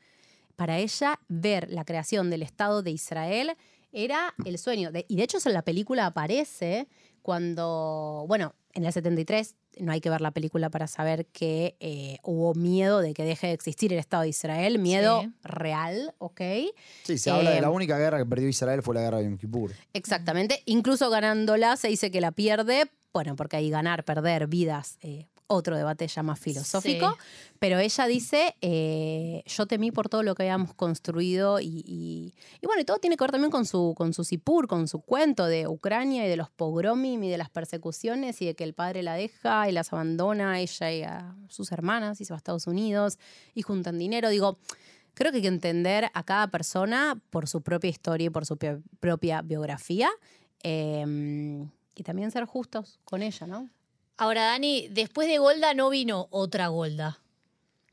Para 0.56 0.78
ella, 0.80 1.20
ver 1.30 1.70
la 1.72 1.86
creación 1.86 2.30
del 2.30 2.42
Estado 2.44 2.84
de 2.84 2.92
Israel 2.92 3.56
era 3.92 4.34
el 4.44 4.58
sueño. 4.58 4.92
De- 4.92 5.06
y 5.08 5.16
de 5.16 5.24
hecho, 5.24 5.38
en 5.46 5.54
la 5.54 5.62
película 5.62 6.08
aparece 6.08 6.88
cuando, 7.22 8.26
bueno, 8.28 8.54
en 8.74 8.86
el 8.86 8.94
73, 8.94 9.56
no 9.80 9.92
hay 9.92 10.02
que 10.02 10.10
ver 10.10 10.22
la 10.22 10.32
película 10.32 10.70
para 10.70 10.88
saber 10.88 11.26
que 11.28 11.76
eh, 11.80 12.18
hubo 12.24 12.54
miedo 12.56 13.00
de 13.02 13.14
que 13.14 13.24
deje 13.24 13.48
de 13.48 13.54
existir 13.54 13.94
el 13.94 14.00
Estado 14.00 14.24
de 14.24 14.30
Israel, 14.30 14.80
miedo 14.80 15.22
Sí. 15.22 15.32
real, 15.44 16.14
¿ok? 16.18 16.42
Sí, 17.04 17.18
se 17.18 17.30
habla 17.32 17.52
de 17.52 17.62
la 17.62 17.70
única 17.70 17.98
guerra 17.98 18.18
que 18.18 18.26
perdió 18.26 18.48
Israel 18.48 18.82
fue 18.82 18.96
la 18.96 19.02
guerra 19.02 19.18
de 19.20 19.26
Yom 19.26 19.38
Kippur. 19.38 19.72
Exactamente. 19.94 20.62
Incluso 20.66 21.10
ganándola 21.10 21.76
se 21.78 21.88
dice 21.88 22.12
que 22.12 22.22
la 22.22 22.32
pierde, 22.32 22.90
bueno, 23.14 23.36
porque 23.36 23.58
hay 23.58 23.70
ganar, 23.70 24.04
perder 24.06 24.48
vidas, 24.48 24.98
eh, 25.02 25.28
otro 25.48 25.76
debate 25.78 26.08
ya 26.08 26.24
más 26.24 26.40
filosófico, 26.40 27.08
pero 27.60 27.78
ella 27.80 28.08
dice, 28.08 28.56
eh, 28.62 29.44
yo 29.46 29.66
temí 29.68 29.92
por 29.92 30.10
todo 30.10 30.24
lo 30.24 30.36
que 30.36 30.44
habíamos 30.44 30.74
construido 30.74 31.60
y, 31.60 31.84
y- 31.86 32.34
y 32.62 32.66
bueno, 32.66 32.82
y 32.82 32.86
todo 32.86 32.98
tiene 32.98 33.18
que 33.18 33.24
ver 33.24 33.32
también 33.32 33.52
con 33.52 33.66
su, 33.66 33.94
con 33.96 34.14
su 34.14 34.24
Sipur, 34.24 34.68
con 34.68 34.88
su 34.88 35.00
cuento 35.02 35.46
de 35.46 35.68
Ucrania 35.68 36.26
y 36.26 36.30
de 36.30 36.38
los 36.38 36.50
pogromim 36.50 37.24
y 37.24 37.30
de 37.30 37.38
las 37.38 37.50
persecuciones 37.50 38.42
y 38.42 38.46
de 38.46 38.56
que 38.56 38.64
el 38.64 38.74
padre 38.74 39.04
la 39.04 39.14
deja 39.16 39.70
y 39.70 39.72
las 39.74 39.92
abandona 39.94 40.54
a 40.54 40.60
ella 40.60 40.92
y 40.92 41.04
a 41.04 41.36
sus 41.50 41.72
hermanas 41.72 42.20
y 42.22 42.26
se 42.26 42.34
va 42.34 42.38
a 42.38 42.40
Estados 42.40 42.68
Unidos 42.68 43.18
y 43.54 43.62
juntan 43.62 43.98
dinero. 44.00 44.30
Digo, 44.30 44.58
creo 45.14 45.32
que 45.32 45.38
hay 45.38 45.42
que 45.44 45.48
entender 45.50 46.10
a 46.14 46.24
cada 46.24 46.48
persona 46.48 47.22
por 47.30 47.48
su 47.48 47.62
propia 47.62 47.90
historia 47.90 48.28
y 48.28 48.30
por 48.30 48.46
su 48.46 48.58
propia 49.00 49.42
biografía. 49.42 50.10
eh, 50.64 51.68
y 51.96 52.02
también 52.04 52.32
ser 52.32 52.46
justos 52.46 53.00
con 53.06 53.22
ella, 53.22 53.46
¿no? 53.46 53.70
Ahora, 54.18 54.44
Dani, 54.46 54.88
después 54.92 55.28
de 55.28 55.38
Golda 55.40 55.74
no 55.74 55.90
vino 55.90 56.28
otra 56.30 56.68
Golda. 56.68 57.20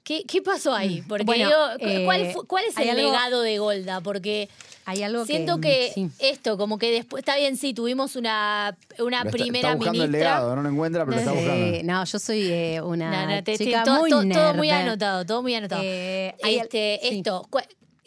¿Qué, 0.02 0.24
qué 0.24 0.42
pasó 0.42 0.74
ahí? 0.74 1.02
Porque 1.08 1.24
Bueno, 1.24 1.46
digo, 1.46 1.90
eh, 1.90 2.04
¿cuál, 2.46 2.64
es 2.64 2.76
el 2.78 2.88
algo- 2.90 3.02
legado 3.02 3.42
de 3.42 3.58
Golda? 3.58 4.00
Porque 4.00 4.48
Hay 4.86 5.02
algo 5.02 5.24
siento 5.24 5.60
que, 5.60 5.88
que, 5.88 5.92
sí. 5.94 6.10
esto, 6.18 6.56
como 6.56 6.78
que 6.78 6.90
después, 6.90 7.20
está 7.20 7.36
bien, 7.36 7.56
sí, 7.56 7.74
tuvimos 7.74 8.16
una, 8.16 8.76
una 8.98 9.24
primera 9.26 9.68
está 9.68 9.76
buscando 9.76 10.02
el 10.02 10.10
ministra. 10.10 10.30
legado, 10.30 10.56
no 10.56 10.62
lo 10.62 10.68
encuentra, 10.68 11.04
pero 11.04 11.16
lo 11.16 11.20
está 11.20 11.32
Eh, 11.34 11.70
buscando. 11.72 11.92
no, 11.92 12.04
yo 12.04 12.18
soy 12.18 12.42
eh, 12.50 12.80
una 12.82 13.10
No, 13.26 13.30
no, 13.36 13.44
te- 13.44 13.56
te- 13.56 13.64
chica 13.64 13.84
todo, 13.84 14.00
muy 14.00 14.10
todo- 14.10 14.20
todo 14.22 14.28
nerd. 14.48 14.56
muy 14.56 14.70
anotado, 14.70 15.24
todo 15.26 15.42
muy 15.42 15.54
anotado. 15.54 15.82
Eh, 15.84 16.34
este, 16.42 16.98
sí. 17.02 17.18
Esto, 17.18 17.46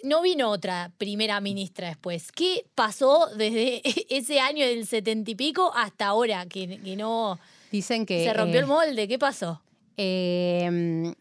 no 0.03 0.21
vino 0.21 0.49
otra 0.49 0.91
primera 0.97 1.39
ministra 1.39 1.87
después. 1.87 2.31
¿Qué 2.33 2.65
pasó 2.75 3.29
desde 3.37 3.81
ese 4.09 4.39
año 4.41 4.65
del 4.65 4.85
setenta 4.87 5.31
y 5.31 5.35
pico 5.35 5.71
hasta 5.73 6.07
ahora? 6.07 6.45
Que, 6.47 6.79
que 6.83 6.95
no 6.97 7.39
Dicen 7.73 8.05
que... 8.05 8.23
se 8.23 8.33
rompió 8.33 8.59
eh, 8.59 8.61
el 8.61 8.67
molde. 8.67 9.07
¿Qué 9.09 9.19
pasó? 9.19 9.61
eh, 9.97 11.13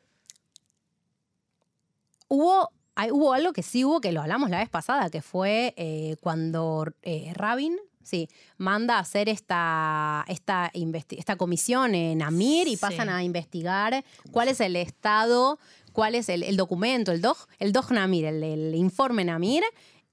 hubo, 2.28 2.70
hay- 2.94 3.10
hubo 3.10 3.32
algo 3.32 3.52
que 3.52 3.62
sí 3.62 3.84
hubo, 3.84 4.00
que 4.00 4.12
lo 4.12 4.20
hablamos 4.22 4.50
la 4.50 4.58
vez 4.58 4.68
pasada, 4.68 5.10
que 5.10 5.22
fue 5.22 5.74
eh, 5.76 6.16
cuando 6.20 6.86
eh, 7.02 7.32
Rabin... 7.34 7.76
Sí, 8.04 8.28
manda 8.58 8.96
a 8.96 8.98
hacer 8.98 9.28
esta, 9.28 10.24
esta, 10.26 10.72
esta 11.10 11.36
comisión 11.36 11.94
en 11.94 12.20
Amir 12.20 12.66
y 12.66 12.72
Sí. 12.72 12.78
pasan 12.80 13.08
a 13.08 13.22
investigar 13.22 14.04
cuál 14.32 14.48
es 14.48 14.58
el 14.58 14.74
estado, 14.74 15.60
cuál 15.92 16.16
es 16.16 16.28
el, 16.28 16.42
el 16.42 16.56
documento, 16.56 17.12
el 17.12 17.20
DOG, 17.22 17.36
el 17.60 17.70
DOG 17.72 17.92
Namir, 17.92 18.24
el, 18.24 18.42
el 18.42 18.74
informe 18.74 19.24
Namir, 19.24 19.62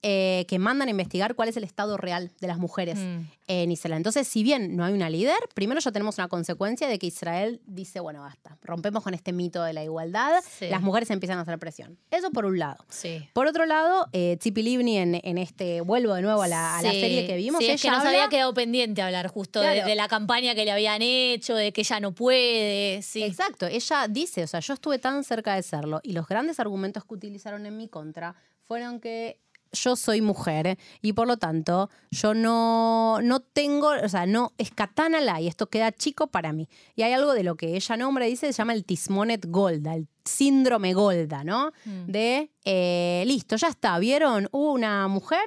eh, 0.01 0.45
que 0.47 0.59
mandan 0.59 0.87
a 0.87 0.91
investigar 0.91 1.35
cuál 1.35 1.49
es 1.49 1.57
el 1.57 1.65
estado 1.65 1.97
real 1.97 2.31
de 2.39 2.47
las 2.47 2.57
mujeres 2.57 2.97
Mm. 2.99 3.19
en 3.47 3.71
Israel. 3.71 3.97
Entonces, 3.97 4.27
si 4.29 4.43
bien 4.43 4.77
no 4.77 4.85
hay 4.85 4.93
una 4.93 5.09
líder, 5.09 5.35
primero 5.53 5.81
ya 5.81 5.91
tenemos 5.91 6.17
una 6.17 6.29
consecuencia 6.29 6.87
de 6.87 6.97
que 6.99 7.07
Israel 7.07 7.59
dice, 7.65 7.99
bueno, 7.99 8.21
basta, 8.21 8.57
rompemos 8.61 9.03
con 9.03 9.13
este 9.13 9.33
mito 9.33 9.61
de 9.61 9.73
la 9.73 9.83
igualdad, 9.83 10.41
Sí. 10.57 10.67
las 10.69 10.81
mujeres 10.81 11.09
empiezan 11.09 11.37
a 11.37 11.41
hacer 11.41 11.59
presión. 11.59 11.97
Eso 12.11 12.31
por 12.31 12.45
un 12.45 12.57
lado. 12.59 12.85
Sí. 12.87 13.27
Por 13.33 13.47
otro 13.47 13.65
lado, 13.65 14.07
eh, 14.13 14.37
Tzipi 14.39 14.61
Livni 14.63 14.97
en, 14.99 15.19
en 15.21 15.37
este, 15.37 15.81
vuelvo 15.81 16.13
de 16.13 16.21
nuevo 16.21 16.41
a 16.43 16.47
la, 16.47 16.77
a 16.77 16.81
la 16.81 16.91
Sí, 16.91 17.01
serie 17.01 17.27
que 17.27 17.35
vimos, 17.35 17.59
Sí, 17.59 17.65
ella 17.65 17.73
es 17.75 17.81
que 17.81 17.89
nos 17.89 17.97
habla- 17.99 18.09
había 18.11 18.29
quedado 18.29 18.53
pendiente 18.53 19.01
hablar 19.01 19.27
justo 19.27 19.59
de, 19.59 19.73
Claro. 19.73 19.87
de 19.89 19.95
la 19.95 20.07
campaña 20.07 20.55
que 20.55 20.63
le 20.63 20.71
habían 20.71 21.01
hecho, 21.01 21.55
de 21.55 21.73
que 21.73 21.81
ella 21.81 21.99
no 21.99 22.13
puede. 22.13 23.01
Sí. 23.01 23.23
Exacto, 23.23 23.67
ella 23.67 24.07
dice, 24.09 24.43
o 24.43 24.47
sea, 24.47 24.61
yo 24.61 24.73
estuve 24.75 24.97
tan 24.99 25.25
cerca 25.25 25.55
de 25.55 25.63
serlo 25.63 25.99
y 26.03 26.13
los 26.13 26.25
grandes 26.25 26.59
argumentos 26.61 27.03
que 27.03 27.13
utilizaron 27.15 27.65
en 27.65 27.75
mi 27.75 27.89
contra 27.89 28.35
fueron 28.61 28.99
que 28.99 29.39
yo 29.71 29.95
soy 29.95 30.21
mujer 30.21 30.77
y 31.01 31.13
por 31.13 31.27
lo 31.27 31.37
tanto 31.37 31.89
yo 32.11 32.33
no, 32.33 33.19
no 33.21 33.39
tengo, 33.39 33.89
o 33.89 34.09
sea, 34.09 34.25
no, 34.25 34.53
es 34.57 34.71
katana 34.71 35.21
la 35.21 35.41
y 35.41 35.47
esto 35.47 35.67
queda 35.67 35.91
chico 35.91 36.27
para 36.27 36.53
mí. 36.53 36.67
Y 36.95 37.03
hay 37.03 37.13
algo 37.13 37.33
de 37.33 37.43
lo 37.43 37.55
que 37.55 37.75
ella 37.75 37.97
nombra, 37.97 38.25
dice, 38.25 38.47
se 38.47 38.57
llama 38.57 38.73
el 38.73 38.85
Tismonet 38.85 39.45
Golda, 39.47 39.95
el 39.95 40.07
síndrome 40.25 40.93
Golda, 40.93 41.43
¿no? 41.43 41.71
Mm. 41.85 42.11
De, 42.11 42.51
eh, 42.65 43.23
listo, 43.25 43.55
ya 43.55 43.67
está, 43.67 43.97
¿vieron? 43.99 44.47
Hubo 44.51 44.73
una 44.73 45.07
mujer, 45.07 45.45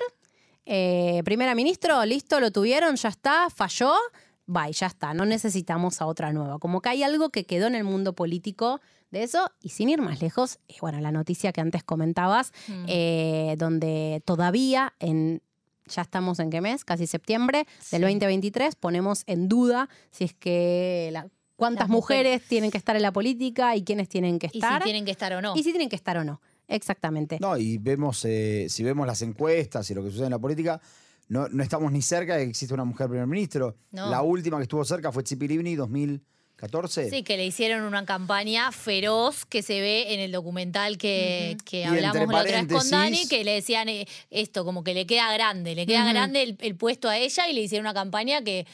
eh, 0.67 1.23
primera 1.25 1.55
ministro, 1.55 2.05
listo, 2.05 2.41
lo 2.41 2.51
tuvieron, 2.51 2.97
ya 2.97 3.09
está, 3.09 3.49
falló, 3.51 3.95
bye, 4.53 4.73
ya 4.73 4.87
está, 4.87 5.15
no 5.15 5.25
necesitamos 5.25 6.01
a 6.01 6.07
otra 6.07 6.33
nueva. 6.33 6.59
Como 6.59 6.81
que 6.81 6.91
hay 6.91 7.03
algo 7.03 7.31
que 7.31 7.45
quedó 7.45 7.67
en 7.67 7.75
el 7.75 7.85
mundo 7.85 8.15
político 8.15 8.81
de 9.11 9.23
eso, 9.23 9.51
y 9.63 9.71
sin 9.71 9.89
ir 9.91 10.01
más 10.01 10.21
lejos, 10.23 10.59
eh, 10.69 10.77
bueno, 10.81 11.01
la 11.01 11.13
noticia 11.13 11.53
que 11.53 11.61
antes 11.61 11.83
comentabas, 11.85 12.53
Mm. 12.69 12.85
eh, 12.89 13.55
donde 13.59 14.23
todavía 14.25 14.95
en... 14.99 15.43
Ya 15.87 16.03
estamos 16.03 16.39
en 16.39 16.49
qué 16.51 16.61
mes, 16.61 16.85
casi 16.85 17.09
septiembre 17.09 17.67
del 17.91 18.01
Sí. 18.01 18.07
2023, 18.07 18.77
ponemos 18.77 19.25
en 19.27 19.49
duda 19.49 19.89
si 20.13 20.25
es 20.25 20.33
que 20.33 21.11
la- 21.13 21.27
cuántas 21.57 21.89
mujeres. 21.89 22.25
mujeres 22.35 22.49
tienen 22.49 22.71
que 22.71 22.79
estar 22.79 22.95
en 22.95 23.03
la 23.03 23.13
política 23.13 23.75
y 23.77 23.83
quiénes 23.83 24.09
tienen 24.09 24.39
que 24.39 24.47
Y 24.47 24.51
si 24.51 24.59
estar 24.59 24.83
tienen 24.85 25.05
que 25.05 25.11
estar 25.11 25.33
o 25.33 25.43
no. 25.43 25.55
y 25.57 25.63
si 25.65 25.71
tienen 25.73 25.89
que 25.89 25.97
estar 25.97 26.17
o 26.17 26.25
no. 26.25 26.41
Exactamente. 26.69 27.39
No, 27.41 27.57
y 27.57 27.79
vemos, 27.79 28.25
eh, 28.25 28.67
si 28.71 28.83
vemos 28.85 29.07
las 29.07 29.21
encuestas 29.23 29.91
y 29.91 29.95
lo 29.95 30.03
que 30.05 30.11
sucede 30.11 30.27
en 30.27 30.31
la 30.33 30.39
política, 30.39 30.81
no, 31.29 31.49
no 31.49 31.63
estamos 31.63 31.91
ni 31.93 32.03
cerca 32.03 32.37
de 32.37 32.45
que 32.45 32.51
exista 32.51 32.75
una 32.75 32.85
mujer 32.85 33.09
primer 33.09 33.27
ministro. 33.27 33.77
No. 33.91 34.11
La 34.11 34.23
última 34.23 34.59
que 34.59 34.65
estuvo 34.65 34.85
cerca 34.85 35.13
fue 35.13 35.23
Tzipi 35.23 35.49
Livni, 35.49 35.75
2014. 35.77 37.11
Sí, 37.11 37.23
que 37.23 37.37
le 37.37 37.47
hicieron 37.47 37.83
una 37.85 38.05
campaña 38.05 38.71
feroz 38.71 39.45
que 39.47 39.63
se 39.63 39.81
ve 39.81 40.15
en 40.15 40.21
el 40.21 40.33
documental 40.33 40.99
que, 40.99 41.57
que 41.65 41.85
hablamos 41.85 42.29
la 42.29 42.41
otra 42.41 42.63
vez 42.63 42.73
con 42.73 42.91
Dani, 42.91 43.27
que 43.29 43.45
le 43.45 43.53
decían 43.53 43.89
eh, 43.89 44.07
esto, 44.31 44.65
como 44.65 44.85
que 44.85 44.95
le 44.95 45.07
queda 45.07 45.33
grande, 45.33 45.75
le 45.75 45.87
queda 45.87 46.05
grande 46.11 46.43
el, 46.43 46.57
el 46.61 46.77
puesto 46.77 47.09
a 47.09 47.17
ella 47.17 47.49
y 47.49 47.55
le 47.55 47.63
hicieron 47.63 47.87
una 47.87 47.95
campaña 47.95 48.43
que, 48.43 48.67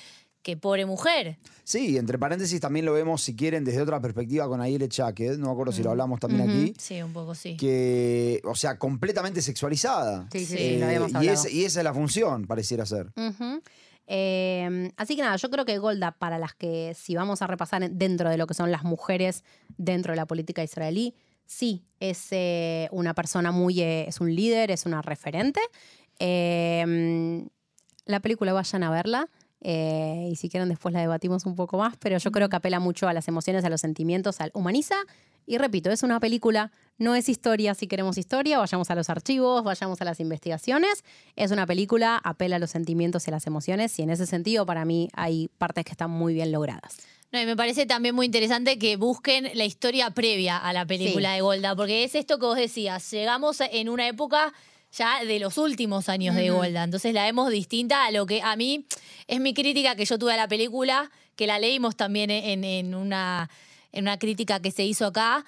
que 0.48 0.56
pobre 0.56 0.86
mujer. 0.86 1.36
Sí, 1.62 1.98
entre 1.98 2.18
paréntesis 2.18 2.58
también 2.58 2.86
lo 2.86 2.94
vemos, 2.94 3.20
si 3.22 3.36
quieren, 3.36 3.64
desde 3.66 3.82
otra 3.82 4.00
perspectiva 4.00 4.48
con 4.48 4.62
Aile 4.62 4.88
Chaquet, 4.88 5.36
no 5.36 5.48
me 5.48 5.52
acuerdo 5.52 5.72
si 5.72 5.82
lo 5.82 5.90
hablamos 5.90 6.18
también 6.20 6.48
aquí, 6.48 6.72
Sí, 6.78 7.02
un 7.02 7.12
poco 7.12 7.34
sí. 7.34 7.54
que, 7.58 8.40
o 8.44 8.54
sea, 8.54 8.78
completamente 8.78 9.42
sexualizada. 9.42 10.26
Sí, 10.32 10.40
sí, 10.46 10.46
Sí, 10.46 10.56
sí, 10.56 10.78
lo 10.78 10.86
habíamos 10.86 11.12
y, 11.22 11.28
esa 11.28 11.80
es 11.80 11.84
la 11.84 11.92
función, 11.92 12.46
pareciera 12.46 12.86
ser. 12.86 13.12
Eh, 14.06 14.90
así 14.96 15.16
que 15.16 15.22
nada, 15.22 15.36
yo 15.36 15.50
creo 15.50 15.66
que 15.66 15.76
Golda, 15.76 16.12
para 16.12 16.38
las 16.38 16.54
que 16.54 16.94
si 16.98 17.14
vamos 17.14 17.42
a 17.42 17.46
repasar 17.46 17.82
en- 17.82 17.98
dentro 17.98 18.30
de 18.30 18.38
lo 18.38 18.46
que 18.46 18.54
son 18.54 18.70
las 18.70 18.84
mujeres 18.84 19.44
dentro 19.76 20.12
de 20.12 20.16
la 20.16 20.24
política 20.26 20.64
israelí, 20.64 21.14
sí, 21.44 21.84
es 22.00 22.28
eh, 22.30 22.88
una 22.90 23.12
persona 23.12 23.52
muy, 23.52 23.82
eh, 23.82 24.06
es 24.08 24.22
un 24.22 24.34
líder, 24.34 24.70
es 24.70 24.86
una 24.86 25.02
referente. 25.02 25.60
Eh, 26.18 27.44
la 28.06 28.20
película 28.20 28.54
vayan 28.54 28.82
a 28.82 28.90
verla. 28.90 29.28
Eh, 29.60 30.28
y 30.30 30.36
si 30.36 30.48
quieren 30.48 30.68
después 30.68 30.92
la 30.94 31.00
debatimos 31.00 31.44
un 31.46 31.54
poco 31.56 31.78
más, 31.78 31.96
pero 31.98 32.18
yo 32.18 32.30
creo 32.30 32.48
que 32.48 32.56
apela 32.56 32.80
mucho 32.80 33.08
a 33.08 33.12
las 33.12 33.26
emociones, 33.28 33.64
a 33.64 33.70
los 33.70 33.80
sentimientos, 33.80 34.40
al 34.40 34.50
humaniza. 34.54 34.94
Y 35.46 35.56
repito, 35.56 35.90
es 35.90 36.02
una 36.02 36.20
película, 36.20 36.72
no 36.98 37.14
es 37.14 37.28
historia. 37.30 37.74
Si 37.74 37.86
queremos 37.86 38.18
historia, 38.18 38.58
vayamos 38.58 38.90
a 38.90 38.94
los 38.94 39.08
archivos, 39.08 39.64
vayamos 39.64 40.00
a 40.02 40.04
las 40.04 40.20
investigaciones. 40.20 41.02
Es 41.36 41.50
una 41.50 41.66
película, 41.66 42.20
apela 42.22 42.56
a 42.56 42.58
los 42.58 42.70
sentimientos 42.70 43.26
y 43.26 43.30
a 43.30 43.32
las 43.32 43.46
emociones. 43.46 43.98
Y 43.98 44.02
en 44.02 44.10
ese 44.10 44.26
sentido, 44.26 44.66
para 44.66 44.84
mí, 44.84 45.08
hay 45.14 45.48
partes 45.56 45.86
que 45.86 45.92
están 45.92 46.10
muy 46.10 46.34
bien 46.34 46.52
logradas. 46.52 46.98
No, 47.32 47.40
y 47.40 47.46
me 47.46 47.56
parece 47.56 47.86
también 47.86 48.14
muy 48.14 48.26
interesante 48.26 48.78
que 48.78 48.96
busquen 48.96 49.50
la 49.54 49.64
historia 49.64 50.10
previa 50.10 50.58
a 50.58 50.72
la 50.74 50.84
película 50.86 51.30
Sí. 51.30 51.34
de 51.36 51.40
Golda, 51.40 51.74
porque 51.74 52.04
es 52.04 52.14
esto 52.14 52.38
que 52.38 52.44
vos 52.46 52.56
decías, 52.56 53.10
llegamos 53.10 53.60
en 53.60 53.88
una 53.88 54.06
época 54.06 54.52
ya 54.92 55.24
de 55.24 55.38
los 55.38 55.58
últimos 55.58 56.08
años 56.08 56.34
de. 56.34 56.50
Golda, 56.50 56.82
entonces 56.84 57.12
la 57.14 57.24
vemos 57.24 57.50
distinta 57.50 58.06
a 58.06 58.10
lo 58.10 58.26
que 58.26 58.42
a 58.42 58.56
mí 58.56 58.86
es 59.26 59.40
mi 59.40 59.54
crítica 59.54 59.94
que 59.96 60.04
yo 60.04 60.18
tuve 60.18 60.32
a 60.32 60.36
la 60.36 60.48
película, 60.48 61.10
que 61.36 61.46
la 61.46 61.58
leímos 61.58 61.96
también 61.96 62.30
en, 62.30 62.64
en 62.64 62.94
una, 62.94 63.48
en 63.92 64.04
una 64.04 64.18
crítica 64.18 64.60
que 64.60 64.70
se 64.70 64.84
hizo 64.84 65.06
acá, 65.06 65.44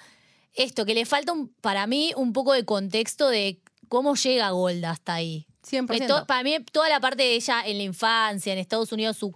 esto, 0.53 0.85
que 0.85 0.93
le 0.93 1.05
falta 1.05 1.31
un- 1.33 1.47
para 1.61 1.87
mí 1.87 2.11
un 2.15 2.33
poco 2.33 2.53
de 2.53 2.65
contexto 2.65 3.29
de 3.29 3.59
cómo 3.89 4.15
llega 4.15 4.49
Golda 4.51 4.91
hasta 4.91 5.13
ahí. 5.15 5.47
100%. 5.69 5.87
Que 5.87 6.07
to- 6.07 6.25
para 6.27 6.43
mí, 6.43 6.57
toda 6.71 6.89
la 6.89 6.99
parte 6.99 7.23
de 7.23 7.35
ella 7.35 7.61
en 7.65 7.77
la 7.77 7.83
infancia, 7.83 8.51
en 8.53 8.59
Estados 8.59 8.91
Unidos, 8.91 9.17
su, 9.17 9.35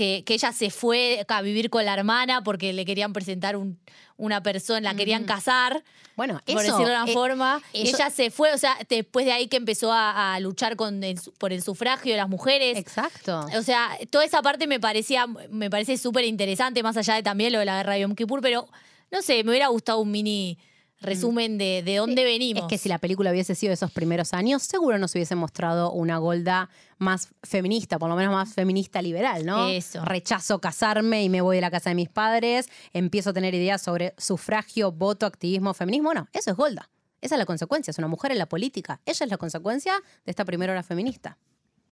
que, 0.00 0.22
que 0.24 0.32
ella 0.32 0.50
se 0.52 0.70
fue 0.70 1.26
a 1.28 1.42
vivir 1.42 1.68
con 1.68 1.84
la 1.84 1.92
hermana 1.92 2.42
porque 2.42 2.72
le 2.72 2.86
querían 2.86 3.12
presentar 3.12 3.54
un- 3.54 3.78
una 4.16 4.42
persona, 4.42 4.80
la 4.80 4.94
querían 4.94 5.24
casar, 5.24 5.82
bueno, 6.16 6.40
por 6.46 6.62
eso, 6.62 6.72
decirlo 6.72 6.88
de 6.88 7.02
una 7.02 7.04
eh, 7.10 7.12
forma. 7.12 7.62
eso- 7.74 7.96
ella 7.96 8.08
se 8.08 8.30
fue, 8.30 8.54
o 8.54 8.56
sea, 8.58 8.78
después 8.88 9.26
de 9.26 9.32
ahí 9.32 9.46
que 9.48 9.58
empezó 9.58 9.92
a, 9.92 10.34
a 10.34 10.40
luchar 10.40 10.76
con 10.76 11.04
el 11.04 11.18
su- 11.18 11.32
por 11.34 11.52
el 11.52 11.62
sufragio 11.62 12.12
de 12.12 12.16
las 12.16 12.28
mujeres. 12.30 12.78
Exacto. 12.78 13.46
O 13.54 13.62
sea, 13.62 13.90
toda 14.10 14.24
esa 14.24 14.40
parte 14.40 14.66
me 14.66 14.80
parecía, 14.80 15.26
me 15.50 15.68
parece 15.68 15.98
súper 15.98 16.24
interesante, 16.24 16.82
más 16.82 16.96
allá 16.96 17.14
de 17.16 17.22
también 17.22 17.52
lo 17.52 17.58
de 17.58 17.66
la 17.66 17.76
guerra 17.76 17.94
de 17.94 18.00
Yom 18.00 18.14
Kippur, 18.14 18.40
pero 18.40 18.68
no 19.10 19.20
sé, 19.20 19.44
me 19.44 19.50
hubiera 19.50 19.68
gustado 19.68 19.98
un 20.00 20.10
mini 20.10 20.56
resumen 21.00 21.58
de, 21.58 21.82
de 21.84 21.96
dónde 21.96 22.24
venimos. 22.24 22.64
Es 22.64 22.68
que 22.68 22.78
si 22.78 22.88
la 22.88 22.98
película 22.98 23.30
hubiese 23.30 23.54
sido 23.54 23.70
de 23.70 23.74
esos 23.74 23.90
primeros 23.90 24.32
años, 24.34 24.62
seguro 24.62 24.98
nos 24.98 25.14
hubiese 25.14 25.34
mostrado 25.34 25.92
una 25.92 26.18
Golda 26.18 26.68
más 26.98 27.28
feminista, 27.42 27.98
por 27.98 28.08
lo 28.08 28.16
menos 28.16 28.32
más 28.32 28.52
feminista 28.52 29.00
liberal, 29.00 29.46
¿no? 29.46 29.68
Eso. 29.68 30.04
Rechazo 30.04 30.60
casarme 30.60 31.24
y 31.24 31.28
me 31.28 31.40
voy 31.40 31.56
de 31.56 31.62
la 31.62 31.70
casa 31.70 31.90
de 31.90 31.96
mis 31.96 32.08
padres, 32.08 32.68
empiezo 32.92 33.30
a 33.30 33.32
tener 33.32 33.54
ideas 33.54 33.80
sobre 33.80 34.14
sufragio, 34.18 34.92
voto, 34.92 35.26
activismo, 35.26 35.74
feminismo. 35.74 36.12
No, 36.12 36.28
eso 36.32 36.50
es 36.50 36.56
Golda. 36.56 36.90
Esa 37.20 37.34
es 37.34 37.38
la 37.38 37.46
consecuencia, 37.46 37.90
es 37.90 37.98
una 37.98 38.08
mujer 38.08 38.32
en 38.32 38.38
la 38.38 38.46
política. 38.46 39.00
Ella 39.04 39.24
es 39.24 39.30
la 39.30 39.36
consecuencia 39.36 39.94
de 40.24 40.30
esta 40.30 40.44
primera 40.44 40.72
hora 40.72 40.82
feminista. 40.82 41.36